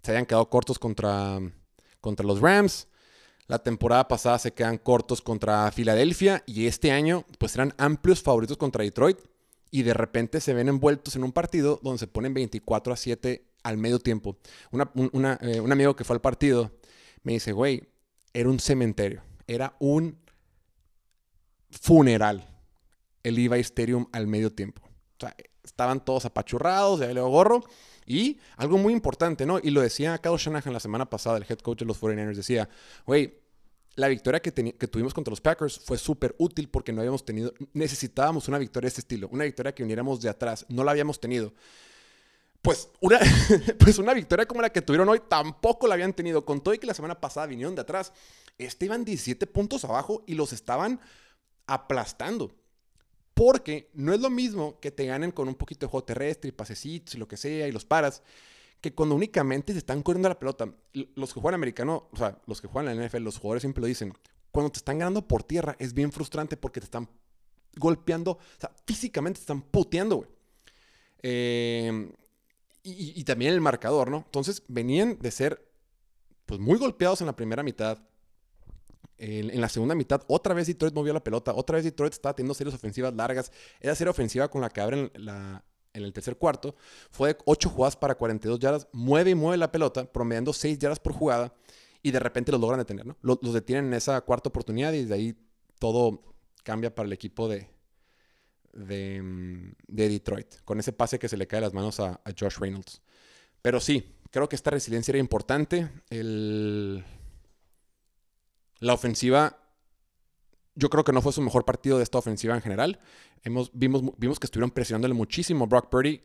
se 0.01 0.11
habían 0.11 0.25
quedado 0.25 0.49
cortos 0.49 0.79
contra, 0.79 1.39
contra 2.01 2.25
los 2.25 2.39
Rams. 2.39 2.87
La 3.47 3.59
temporada 3.59 4.07
pasada 4.07 4.39
se 4.39 4.53
quedan 4.53 4.77
cortos 4.77 5.21
contra 5.21 5.71
Filadelfia 5.71 6.43
y 6.45 6.67
este 6.67 6.91
año 6.91 7.25
pues 7.37 7.55
eran 7.55 7.73
amplios 7.77 8.21
favoritos 8.21 8.57
contra 8.57 8.83
Detroit 8.83 9.19
y 9.71 9.83
de 9.83 9.93
repente 9.93 10.41
se 10.41 10.53
ven 10.53 10.67
envueltos 10.67 11.15
en 11.15 11.23
un 11.23 11.31
partido 11.31 11.79
donde 11.81 11.99
se 11.99 12.07
ponen 12.07 12.33
24 12.33 12.93
a 12.93 12.97
7 12.97 13.45
al 13.63 13.77
medio 13.77 13.99
tiempo. 13.99 14.37
Eh, 14.71 15.59
un 15.61 15.71
amigo 15.71 15.95
que 15.95 16.03
fue 16.03 16.15
al 16.15 16.21
partido 16.21 16.71
me 17.23 17.33
dice, 17.33 17.53
güey, 17.53 17.83
era 18.33 18.49
un 18.49 18.59
cementerio, 18.59 19.23
era 19.47 19.75
un 19.79 20.17
funeral 21.69 22.56
el 23.27 23.35
Levi 23.35 23.59
Stadium 23.59 24.07
al 24.11 24.27
medio 24.27 24.51
tiempo. 24.51 24.81
O 24.85 25.19
sea, 25.19 25.35
estaban 25.63 26.03
todos 26.03 26.25
apachurrados, 26.25 26.99
de 26.99 27.13
Leo 27.13 27.27
Gorro. 27.27 27.63
Y 28.05 28.39
algo 28.55 28.77
muy 28.77 28.93
importante, 28.93 29.45
¿no? 29.45 29.59
Y 29.61 29.69
lo 29.69 29.81
decía 29.81 30.17
Kyle 30.19 30.37
Shanahan 30.37 30.71
la 30.71 30.79
semana 30.79 31.09
pasada, 31.09 31.37
el 31.37 31.45
head 31.47 31.59
coach 31.59 31.79
de 31.79 31.85
los 31.85 31.99
49ers, 32.01 32.35
decía, 32.35 32.69
güey, 33.05 33.41
la 33.95 34.07
victoria 34.07 34.39
que, 34.39 34.53
que 34.53 34.87
tuvimos 34.87 35.13
contra 35.13 35.31
los 35.31 35.41
Packers 35.41 35.79
fue 35.79 35.97
súper 35.97 36.35
útil 36.37 36.69
porque 36.69 36.93
no 36.93 37.01
habíamos 37.01 37.25
tenido, 37.25 37.53
necesitábamos 37.73 38.47
una 38.47 38.59
victoria 38.59 38.85
de 38.85 38.89
este 38.89 39.01
estilo, 39.01 39.27
una 39.29 39.43
victoria 39.43 39.73
que 39.73 39.83
viniéramos 39.83 40.21
de 40.21 40.29
atrás, 40.29 40.65
no 40.69 40.85
la 40.85 40.91
habíamos 40.91 41.19
tenido. 41.19 41.53
Pues 42.61 42.89
una, 43.01 43.19
pues 43.79 43.97
una 43.97 44.13
victoria 44.13 44.45
como 44.45 44.61
la 44.61 44.69
que 44.69 44.81
tuvieron 44.81 45.09
hoy 45.09 45.21
tampoco 45.27 45.87
la 45.87 45.95
habían 45.95 46.13
tenido. 46.13 46.45
Con 46.45 46.61
todo 46.61 46.73
y 46.73 46.79
que 46.79 46.87
la 46.87 46.93
semana 46.93 47.19
pasada 47.19 47.45
vinieron 47.47 47.75
de 47.75 47.81
atrás, 47.81 48.13
este 48.57 48.85
iban 48.85 49.03
17 49.03 49.47
puntos 49.47 49.83
abajo 49.83 50.23
y 50.27 50.35
los 50.35 50.53
estaban 50.53 51.01
aplastando. 51.65 52.55
Porque 53.37 53.91
no 53.93 54.15
es 54.15 54.19
lo 54.19 54.31
mismo 54.31 54.79
que 54.79 54.89
te 54.89 55.05
ganen 55.05 55.29
con 55.29 55.47
un 55.47 55.53
poquito 55.53 55.85
de 55.85 55.91
juego 55.91 56.03
terrestre 56.03 56.49
y 56.49 56.51
pasecitos 56.51 57.13
y 57.13 57.19
lo 57.19 57.27
que 57.27 57.37
sea 57.37 57.67
y 57.67 57.71
los 57.71 57.85
paras, 57.85 58.23
que 58.81 58.95
cuando 58.95 59.13
únicamente 59.13 59.73
se 59.73 59.77
están 59.77 60.01
corriendo 60.01 60.27
la 60.27 60.39
pelota. 60.39 60.73
Los 61.13 61.35
que 61.35 61.39
juegan 61.39 61.53
americano, 61.53 62.09
o 62.11 62.17
sea, 62.17 62.41
los 62.47 62.59
que 62.59 62.67
juegan 62.67 62.91
en 62.91 62.99
la 62.99 63.05
NFL, 63.05 63.21
los 63.21 63.37
jugadores 63.37 63.61
siempre 63.61 63.81
lo 63.81 63.85
dicen. 63.85 64.11
Cuando 64.49 64.71
te 64.71 64.79
están 64.79 64.97
ganando 64.97 65.27
por 65.27 65.43
tierra 65.43 65.75
es 65.77 65.93
bien 65.93 66.11
frustrante 66.11 66.57
porque 66.57 66.79
te 66.79 66.85
están 66.85 67.07
golpeando, 67.75 68.31
o 68.31 68.39
sea, 68.59 68.71
físicamente 68.87 69.37
te 69.37 69.43
están 69.43 69.61
puteando, 69.61 70.15
güey. 70.15 70.29
Eh, 71.21 72.11
y, 72.81 73.23
también 73.23 73.53
el 73.53 73.61
marcador, 73.61 74.09
¿no? 74.09 74.23
Entonces 74.25 74.63
venían 74.67 75.19
de 75.19 75.29
ser 75.29 75.63
pues 76.47 76.59
muy 76.59 76.79
golpeados 76.79 77.21
en 77.21 77.27
la 77.27 77.35
primera 77.35 77.61
mitad. 77.61 77.99
En, 79.17 79.59
la 79.59 79.69
segunda 79.69 79.95
mitad, 79.95 80.21
otra 80.27 80.53
vez 80.53 80.67
Detroit 80.67 80.93
movió 80.93 81.13
la 81.13 81.23
pelota. 81.23 81.53
Otra 81.55 81.75
vez 81.75 81.85
Detroit 81.85 82.13
estaba 82.13 82.35
teniendo 82.35 82.53
series 82.53 82.75
ofensivas 82.75 83.13
largas. 83.13 83.51
Era 83.79 83.95
serie 83.95 84.11
ofensiva 84.11 84.47
con 84.49 84.61
la 84.61 84.69
que 84.69 84.81
abren 84.81 85.11
en 85.15 86.03
el 86.03 86.13
tercer 86.13 86.37
cuarto. 86.37 86.75
Fue 87.09 87.33
de 87.33 87.37
8 87.45 87.69
jugadas 87.69 87.95
para 87.95 88.15
42 88.15 88.59
yardas. 88.59 88.87
Mueve 88.91 89.31
y 89.31 89.35
mueve 89.35 89.57
la 89.57 89.71
pelota, 89.71 90.05
promediando 90.11 90.53
6 90.53 90.77
yardas 90.79 90.99
por 90.99 91.13
jugada. 91.13 91.53
Y 92.03 92.11
de 92.11 92.19
repente 92.19 92.51
los 92.51 92.61
logran 92.61 92.79
detener, 92.79 93.05
¿no? 93.05 93.17
Los, 93.21 93.39
detienen 93.53 93.87
en 93.87 93.93
esa 93.95 94.21
cuarta 94.21 94.49
oportunidad 94.49 94.93
y 94.93 95.05
de 95.05 95.13
ahí 95.13 95.35
todo 95.79 96.21
cambia 96.63 96.93
para 96.93 97.07
el 97.07 97.13
equipo 97.13 97.49
de, 97.49 97.67
de, 98.73 99.75
Detroit, 99.87 100.61
con 100.63 100.79
ese 100.79 100.93
pase 100.93 101.17
que 101.17 101.27
se 101.27 101.37
le 101.37 101.47
cae 101.47 101.61
las 101.61 101.73
manos 101.73 101.99
a, 101.99 102.21
Josh 102.39 102.57
Reynolds. 102.59 103.01
Pero 103.61 103.79
sí, 103.79 104.15
creo 104.29 104.47
que 104.47 104.55
esta 104.55 104.69
resiliencia 104.69 105.11
era 105.11 105.19
importante. 105.19 105.89
La 108.79 108.93
ofensiva, 108.93 109.57
yo 110.75 110.89
creo 110.89 111.03
que 111.03 111.11
no 111.11 111.21
fue 111.21 111.33
su 111.33 111.41
mejor 111.41 111.65
partido 111.65 111.97
de 111.97 112.03
esta 112.03 112.17
ofensiva 112.17 112.55
en 112.55 112.61
general. 112.61 112.99
Hemos, 113.43 113.71
vimos, 113.73 114.03
vimos 114.17 114.39
que 114.39 114.45
estuvieron 114.45 114.71
presionándole 114.71 115.13
muchísimo. 115.13 115.65
Brock 115.67 115.89
Purdy 115.89 116.23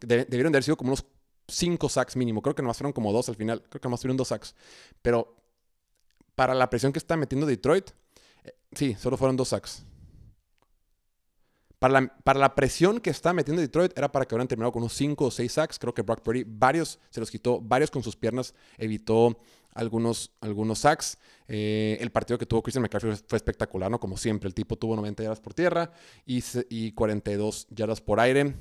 debieron 0.00 0.52
de 0.52 0.56
haber 0.56 0.64
sido 0.64 0.76
como 0.76 0.90
unos 0.90 1.04
5 1.48 1.88
sacks 1.88 2.16
mínimo. 2.16 2.42
Creo 2.42 2.54
que 2.54 2.62
nomás 2.62 2.78
fueron 2.78 2.92
como 2.92 3.12
dos 3.12 3.28
al 3.28 3.36
final. 3.36 3.62
Creo 3.68 3.80
que 3.80 3.86
nomás 3.86 4.00
fueron 4.00 4.16
dos 4.16 4.28
sacks. 4.28 4.54
Pero 5.02 5.36
para 6.34 6.54
la 6.54 6.70
presión 6.70 6.92
que 6.92 6.98
está 6.98 7.16
metiendo 7.16 7.46
Detroit, 7.46 7.90
eh, 8.44 8.54
sí, 8.72 8.94
solo 8.94 9.16
fueron 9.16 9.36
dos 9.36 9.48
sacks. 9.48 9.84
Para 11.78 12.00
la, 12.00 12.16
para 12.24 12.38
la, 12.38 12.54
presión 12.54 13.00
que 13.00 13.10
está 13.10 13.34
metiendo 13.34 13.60
Detroit, 13.60 13.96
era 13.98 14.10
para 14.10 14.24
que 14.24 14.34
hubieran 14.34 14.48
terminado 14.48 14.72
con 14.72 14.82
unos 14.82 14.94
5 14.94 15.26
o 15.26 15.30
6 15.30 15.52
sacks. 15.52 15.78
Creo 15.78 15.92
que 15.92 16.00
Brock 16.00 16.22
Purdy, 16.22 16.44
varios 16.46 16.98
se 17.10 17.20
los 17.20 17.30
quitó, 17.30 17.60
varios 17.60 17.90
con 17.90 18.02
sus 18.02 18.16
piernas, 18.16 18.54
evitó 18.78 19.38
algunos, 19.76 20.32
algunos 20.40 20.80
sacks. 20.80 21.18
Eh, 21.48 21.98
el 22.00 22.10
partido 22.10 22.38
que 22.38 22.46
tuvo 22.46 22.62
Christian 22.62 22.82
McCaffrey 22.82 23.14
fue 23.28 23.36
espectacular, 23.36 23.90
¿no? 23.90 24.00
Como 24.00 24.16
siempre, 24.16 24.48
el 24.48 24.54
tipo 24.54 24.76
tuvo 24.76 24.96
90 24.96 25.22
yardas 25.22 25.40
por 25.40 25.54
tierra 25.54 25.92
y, 26.24 26.42
y 26.70 26.92
42 26.92 27.68
yardas 27.70 28.00
por 28.00 28.18
aire. 28.18 28.54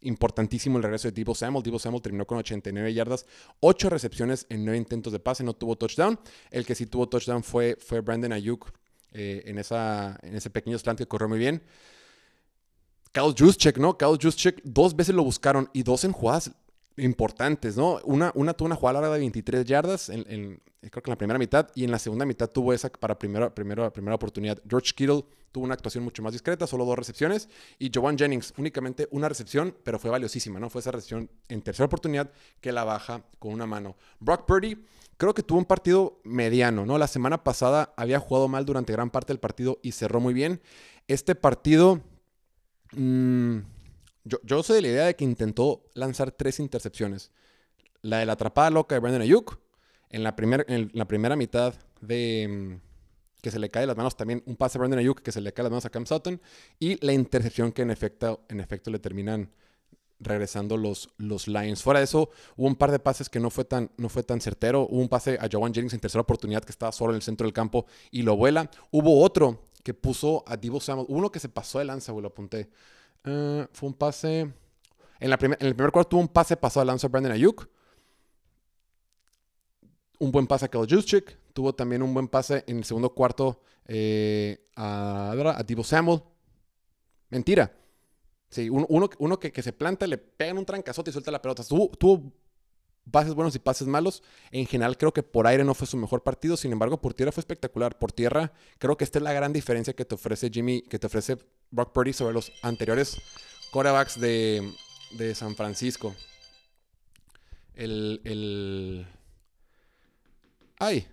Importantísimo 0.00 0.76
el 0.76 0.82
regreso 0.82 1.08
de 1.08 1.12
Divo 1.12 1.34
Samuel. 1.34 1.62
Divo 1.62 1.78
Samuel 1.78 2.02
terminó 2.02 2.26
con 2.26 2.38
89 2.38 2.92
yardas, 2.92 3.26
8 3.60 3.88
recepciones 3.88 4.46
en 4.50 4.64
9 4.64 4.76
intentos 4.76 5.12
de 5.12 5.20
pase, 5.20 5.44
no 5.44 5.54
tuvo 5.54 5.76
touchdown. 5.76 6.18
El 6.50 6.66
que 6.66 6.74
sí 6.74 6.86
tuvo 6.86 7.08
touchdown 7.08 7.42
fue, 7.42 7.76
fue 7.76 8.00
Brandon 8.00 8.32
Ayuk 8.32 8.70
eh, 9.12 9.44
en, 9.46 9.58
esa, 9.58 10.18
en 10.22 10.34
ese 10.34 10.50
pequeño 10.50 10.78
slant 10.78 10.98
que 10.98 11.06
corrió 11.06 11.28
muy 11.28 11.38
bien. 11.38 11.62
Kyle 13.12 13.32
Juszczyk, 13.38 13.78
¿no? 13.78 13.96
Kyle 13.96 14.18
Juszczyk 14.20 14.60
dos 14.64 14.96
veces 14.96 15.14
lo 15.14 15.22
buscaron 15.22 15.70
y 15.72 15.84
dos 15.84 16.04
en 16.04 16.12
jugadas 16.12 16.50
importantes, 16.96 17.76
¿no? 17.76 18.00
Una, 18.04 18.30
una 18.34 18.54
tuvo 18.54 18.66
una 18.66 18.76
jugada 18.76 19.00
larga 19.00 19.14
de 19.14 19.20
23 19.20 19.64
yardas, 19.64 20.08
en, 20.08 20.24
creo 20.80 21.02
que 21.02 21.10
en 21.10 21.12
la 21.12 21.18
primera 21.18 21.38
mitad, 21.38 21.68
y 21.74 21.84
en 21.84 21.90
la 21.90 21.98
segunda 21.98 22.24
mitad 22.24 22.48
tuvo 22.48 22.72
esa 22.72 22.88
para 22.90 23.18
primera, 23.18 23.54
primera, 23.54 23.92
primera 23.92 24.14
oportunidad. 24.14 24.60
George 24.68 24.92
Kittle 24.94 25.24
tuvo 25.50 25.64
una 25.64 25.74
actuación 25.74 26.04
mucho 26.04 26.22
más 26.22 26.32
discreta, 26.32 26.66
solo 26.66 26.84
dos 26.84 26.96
recepciones, 26.96 27.48
y 27.78 27.90
Jovan 27.92 28.18
Jennings 28.18 28.54
únicamente 28.56 29.08
una 29.10 29.28
recepción, 29.28 29.76
pero 29.82 29.98
fue 29.98 30.10
valiosísima, 30.10 30.60
¿no? 30.60 30.70
Fue 30.70 30.80
esa 30.80 30.90
recepción 30.90 31.30
en 31.48 31.62
tercera 31.62 31.86
oportunidad 31.86 32.30
que 32.60 32.72
la 32.72 32.84
baja 32.84 33.22
con 33.38 33.52
una 33.52 33.66
mano. 33.66 33.96
Brock 34.20 34.46
Purdy 34.46 34.84
creo 35.16 35.34
que 35.34 35.42
tuvo 35.42 35.58
un 35.58 35.64
partido 35.64 36.20
mediano, 36.24 36.86
¿no? 36.86 36.98
La 36.98 37.06
semana 37.06 37.44
pasada 37.44 37.92
había 37.96 38.18
jugado 38.20 38.48
mal 38.48 38.64
durante 38.64 38.92
gran 38.92 39.10
parte 39.10 39.32
del 39.32 39.40
partido 39.40 39.78
y 39.82 39.92
cerró 39.92 40.20
muy 40.20 40.34
bien. 40.34 40.60
Este 41.06 41.34
partido 41.34 42.00
Mm, 42.96 43.58
yo, 44.24 44.62
soy 44.62 44.76
de 44.76 44.82
la 44.82 44.88
idea 44.88 45.06
de 45.06 45.16
que 45.16 45.24
intentó 45.24 45.84
lanzar 45.94 46.32
tres 46.32 46.60
intercepciones. 46.60 47.30
La 48.02 48.18
de 48.18 48.26
la 48.26 48.34
atrapada 48.34 48.70
loca 48.70 48.94
de 48.94 49.00
Brandon 49.00 49.22
Ayuk, 49.22 49.58
en 50.10 50.22
la, 50.22 50.34
en 50.38 50.90
la 50.92 51.06
primera 51.06 51.36
mitad 51.36 51.74
de 52.00 52.48
mm, 52.48 52.94
que 53.42 53.50
se 53.50 53.58
le 53.58 53.68
cae 53.68 53.86
las 53.86 53.96
manos 53.96 54.16
también 54.16 54.42
un 54.46 54.56
pase 54.56 54.78
a 54.78 54.80
Brandon 54.80 54.98
Ayuk 54.98 55.20
que 55.20 55.32
se 55.32 55.40
le 55.40 55.52
cae 55.52 55.64
las 55.64 55.70
manos 55.70 55.84
a 55.84 55.90
Cam 55.90 56.06
Sutton 56.06 56.40
y 56.78 57.04
la 57.04 57.12
intercepción 57.12 57.72
que 57.72 57.82
en 57.82 57.90
efecto, 57.90 58.44
en 58.48 58.60
efecto 58.60 58.90
le 58.90 58.98
terminan 58.98 59.50
regresando 60.18 60.76
los, 60.76 61.10
los 61.18 61.48
Lions. 61.48 61.82
Fuera 61.82 62.00
de 62.00 62.04
eso, 62.04 62.30
hubo 62.56 62.66
un 62.66 62.76
par 62.76 62.90
de 62.90 62.98
pases 62.98 63.28
que 63.28 63.40
no 63.40 63.50
fue 63.50 63.64
tan, 63.64 63.90
no 63.96 64.08
fue 64.08 64.22
tan 64.22 64.40
certero. 64.40 64.86
Hubo 64.88 65.00
un 65.00 65.08
pase 65.08 65.38
a 65.40 65.48
Joan 65.50 65.74
Jennings 65.74 65.92
en 65.92 66.00
tercera 66.00 66.22
oportunidad 66.22 66.64
que 66.64 66.72
estaba 66.72 66.92
solo 66.92 67.12
en 67.12 67.16
el 67.16 67.22
centro 67.22 67.46
del 67.46 67.52
campo 67.52 67.86
y 68.10 68.22
lo 68.22 68.36
vuela. 68.36 68.70
Hubo 68.90 69.22
otro 69.22 69.64
que 69.82 69.92
puso 69.92 70.42
a 70.46 70.56
Divo 70.56 70.80
Samuel. 70.80 71.06
Uno 71.10 71.30
que 71.30 71.40
se 71.40 71.48
pasó 71.48 71.78
de 71.78 71.84
lanza, 71.84 72.12
lo 72.12 72.28
apunté. 72.28 72.70
Eh, 73.24 73.66
fue 73.72 73.88
un 73.88 73.94
pase. 73.94 74.52
En, 75.20 75.30
la 75.30 75.38
en 75.40 75.52
el 75.60 75.74
primer 75.74 75.90
cuarto 75.90 76.10
tuvo 76.10 76.20
un 76.20 76.28
pase 76.28 76.56
pasado 76.56 76.84
de 76.84 76.86
lanza 76.86 77.06
a 77.06 77.10
Brandon 77.10 77.32
Ayuk. 77.32 77.68
Un 80.18 80.30
buen 80.30 80.46
pase 80.46 80.66
a 80.66 80.68
Kyle 80.68 80.86
Juszczyk. 80.88 81.38
Tuvo 81.52 81.74
también 81.74 82.02
un 82.02 82.12
buen 82.12 82.28
pase 82.28 82.64
en 82.66 82.78
el 82.78 82.84
segundo 82.84 83.10
cuarto 83.14 83.62
eh, 83.86 84.66
a, 84.76 85.32
a 85.32 85.84
Samuel. 85.84 86.22
Mentira. 87.30 87.72
Sí, 88.50 88.70
uno, 88.70 88.86
uno, 89.18 89.40
que, 89.40 89.50
que, 89.50 89.62
se 89.62 89.72
planta, 89.72 90.06
le 90.06 90.16
pega 90.16 90.52
en 90.52 90.58
un 90.58 90.64
trancazote 90.64 91.10
y 91.10 91.12
suelta 91.12 91.32
la 91.32 91.42
pelota. 91.42 91.64
Tuvo 91.64 92.32
pases 93.10 93.34
buenos 93.34 93.54
y 93.54 93.58
pases 93.58 93.86
malos. 93.86 94.22
En 94.50 94.66
general 94.66 94.96
creo 94.96 95.12
que 95.12 95.22
por 95.22 95.46
aire 95.46 95.64
no 95.64 95.74
fue 95.74 95.86
su 95.86 95.96
mejor 95.96 96.22
partido, 96.22 96.56
sin 96.56 96.72
embargo 96.72 97.00
por 97.00 97.14
tierra 97.14 97.32
fue 97.32 97.40
espectacular. 97.40 97.98
Por 97.98 98.12
tierra 98.12 98.52
creo 98.78 98.96
que 98.96 99.04
esta 99.04 99.18
es 99.18 99.22
la 99.22 99.32
gran 99.32 99.52
diferencia 99.52 99.94
que 99.94 100.04
te 100.04 100.14
ofrece 100.14 100.50
Jimmy, 100.50 100.82
que 100.82 100.98
te 100.98 101.06
ofrece 101.06 101.38
Brock 101.70 101.92
Purdy 101.92 102.12
sobre 102.12 102.34
los 102.34 102.52
anteriores 102.62 103.16
quarterbacks 103.72 104.20
de, 104.20 104.72
de 105.18 105.34
San 105.34 105.56
Francisco. 105.56 106.14
El, 107.74 108.20
el... 108.24 109.06
Ay. 110.78 111.08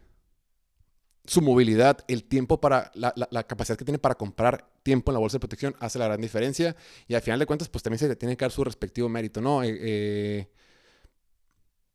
Su 1.26 1.42
movilidad, 1.42 2.04
el 2.08 2.24
tiempo 2.24 2.60
para, 2.60 2.92
la, 2.96 3.14
la, 3.16 3.44
capacidad 3.44 3.78
que 3.78 3.86
tiene 3.86 4.00
para 4.00 4.16
comprar 4.16 4.70
tiempo 4.84 5.12
en 5.12 5.14
la 5.14 5.20
bolsa 5.20 5.36
de 5.36 5.40
protección 5.40 5.76
hace 5.80 6.00
la 6.00 6.06
gran 6.06 6.20
diferencia. 6.20 6.76
Y 7.08 7.14
al 7.14 7.22
final 7.22 7.40
de 7.40 7.46
cuentas, 7.46 7.70
pues 7.70 7.84
también 7.84 8.00
se 8.00 8.08
le 8.08 8.16
tiene 8.16 8.36
que 8.36 8.44
dar 8.44 8.52
su 8.52 8.64
respectivo 8.64 9.08
mérito, 9.08 9.40
¿no? 9.40 9.64
Eh, 9.64 9.78
eh 9.80 10.48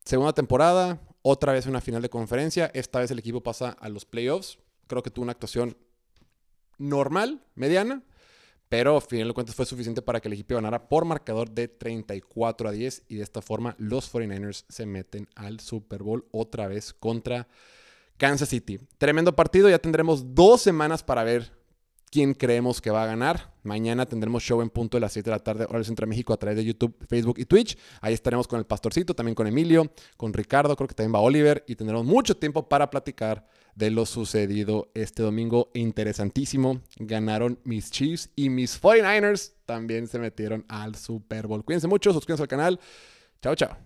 Segunda 0.07 0.33
temporada, 0.33 1.01
otra 1.23 1.53
vez 1.53 1.67
una 1.67 1.81
final 1.81 2.01
de 2.01 2.09
conferencia. 2.09 2.71
Esta 2.75 3.01
vez 3.01 3.11
el 3.11 3.19
equipo 3.19 3.43
pasa 3.43 3.71
a 3.71 3.89
los 3.89 4.05
playoffs. 4.05 4.61
Creo 4.87 5.03
que 5.03 5.11
tuvo 5.11 5.25
una 5.25 5.33
actuación 5.33 5.77
normal, 6.79 7.43
mediana, 7.57 8.05
pero 8.69 8.99
a 8.99 9.01
final 9.01 9.27
de 9.27 9.35
cuentas 9.35 9.57
fue 9.57 9.67
suficiente 9.67 10.03
para 10.03 10.21
que 10.21 10.29
el 10.29 10.35
equipo 10.35 10.55
ganara 10.55 10.89
por 10.89 11.05
marcador 11.07 11.51
de 11.51 11.67
34 11.67 12.69
a 12.69 12.71
10 12.71 13.03
y 13.09 13.17
de 13.17 13.25
esta 13.25 13.43
forma 13.43 13.75
los 13.79 14.15
49ers 14.15 14.65
se 14.69 14.87
meten 14.87 15.29
al 15.35 15.59
Super 15.59 16.05
Bowl 16.05 16.25
otra 16.31 16.69
vez 16.69 16.95
contra 16.95 17.49
Kansas 18.17 18.49
City. 18.49 18.79
Tremendo 18.99 19.35
partido, 19.35 19.69
ya 19.69 19.81
tendremos 19.81 20.37
dos 20.37 20.63
semanas 20.63 21.03
para 21.03 21.25
ver 21.25 21.51
quién 22.17 22.33
creemos 22.33 22.81
que 22.81 22.91
va 22.91 23.03
a 23.03 23.07
ganar. 23.07 23.53
Mañana 23.63 24.07
tendremos 24.07 24.43
show 24.43 24.63
en 24.63 24.71
punto 24.71 24.97
de 24.97 25.03
las 25.03 25.13
7 25.13 25.29
de 25.29 25.37
la 25.37 25.43
tarde, 25.43 25.65
hora 25.65 25.77
del 25.77 25.85
Centro 25.85 26.07
de 26.07 26.09
México, 26.09 26.33
a 26.33 26.39
través 26.39 26.57
de 26.57 26.65
YouTube, 26.65 26.97
Facebook 27.07 27.39
y 27.39 27.45
Twitch. 27.45 27.77
Ahí 28.01 28.15
estaremos 28.15 28.49
con 28.49 28.59
el 28.59 28.65
Pastorcito, 28.65 29.15
también 29.15 29.35
con 29.35 29.47
Emilio, 29.47 29.93
con 30.17 30.33
Ricardo, 30.33 30.75
creo 30.77 30.89
que 30.89 30.95
también 30.95 31.15
va 31.15 31.21
Oliver. 31.21 31.63
Y 31.69 31.77
tendremos 31.77 32.07
mucho 32.07 32.35
tiempo 32.35 32.71
para 32.71 32.89
platicar 32.89 33.47
de 33.75 33.91
lo 33.91 34.07
sucedido 34.07 34.91
este 34.95 35.23
domingo. 35.23 35.71
Interesantísimo. 35.75 36.81
Ganaron 36.99 37.61
mis 37.65 37.91
Chiefs 37.91 38.31
y 38.35 38.49
mis 38.49 38.81
49ers 38.81 39.53
también 39.67 40.07
se 40.07 40.19
metieron 40.19 40.65
al 40.69 40.95
Super 40.95 41.47
Bowl. 41.47 41.67
Cuídense 41.67 41.87
mucho, 41.87 42.15
suscríbanse 42.15 42.45
al 42.45 42.49
canal. 42.49 42.81
Chao, 43.43 43.55
chao. 43.55 43.86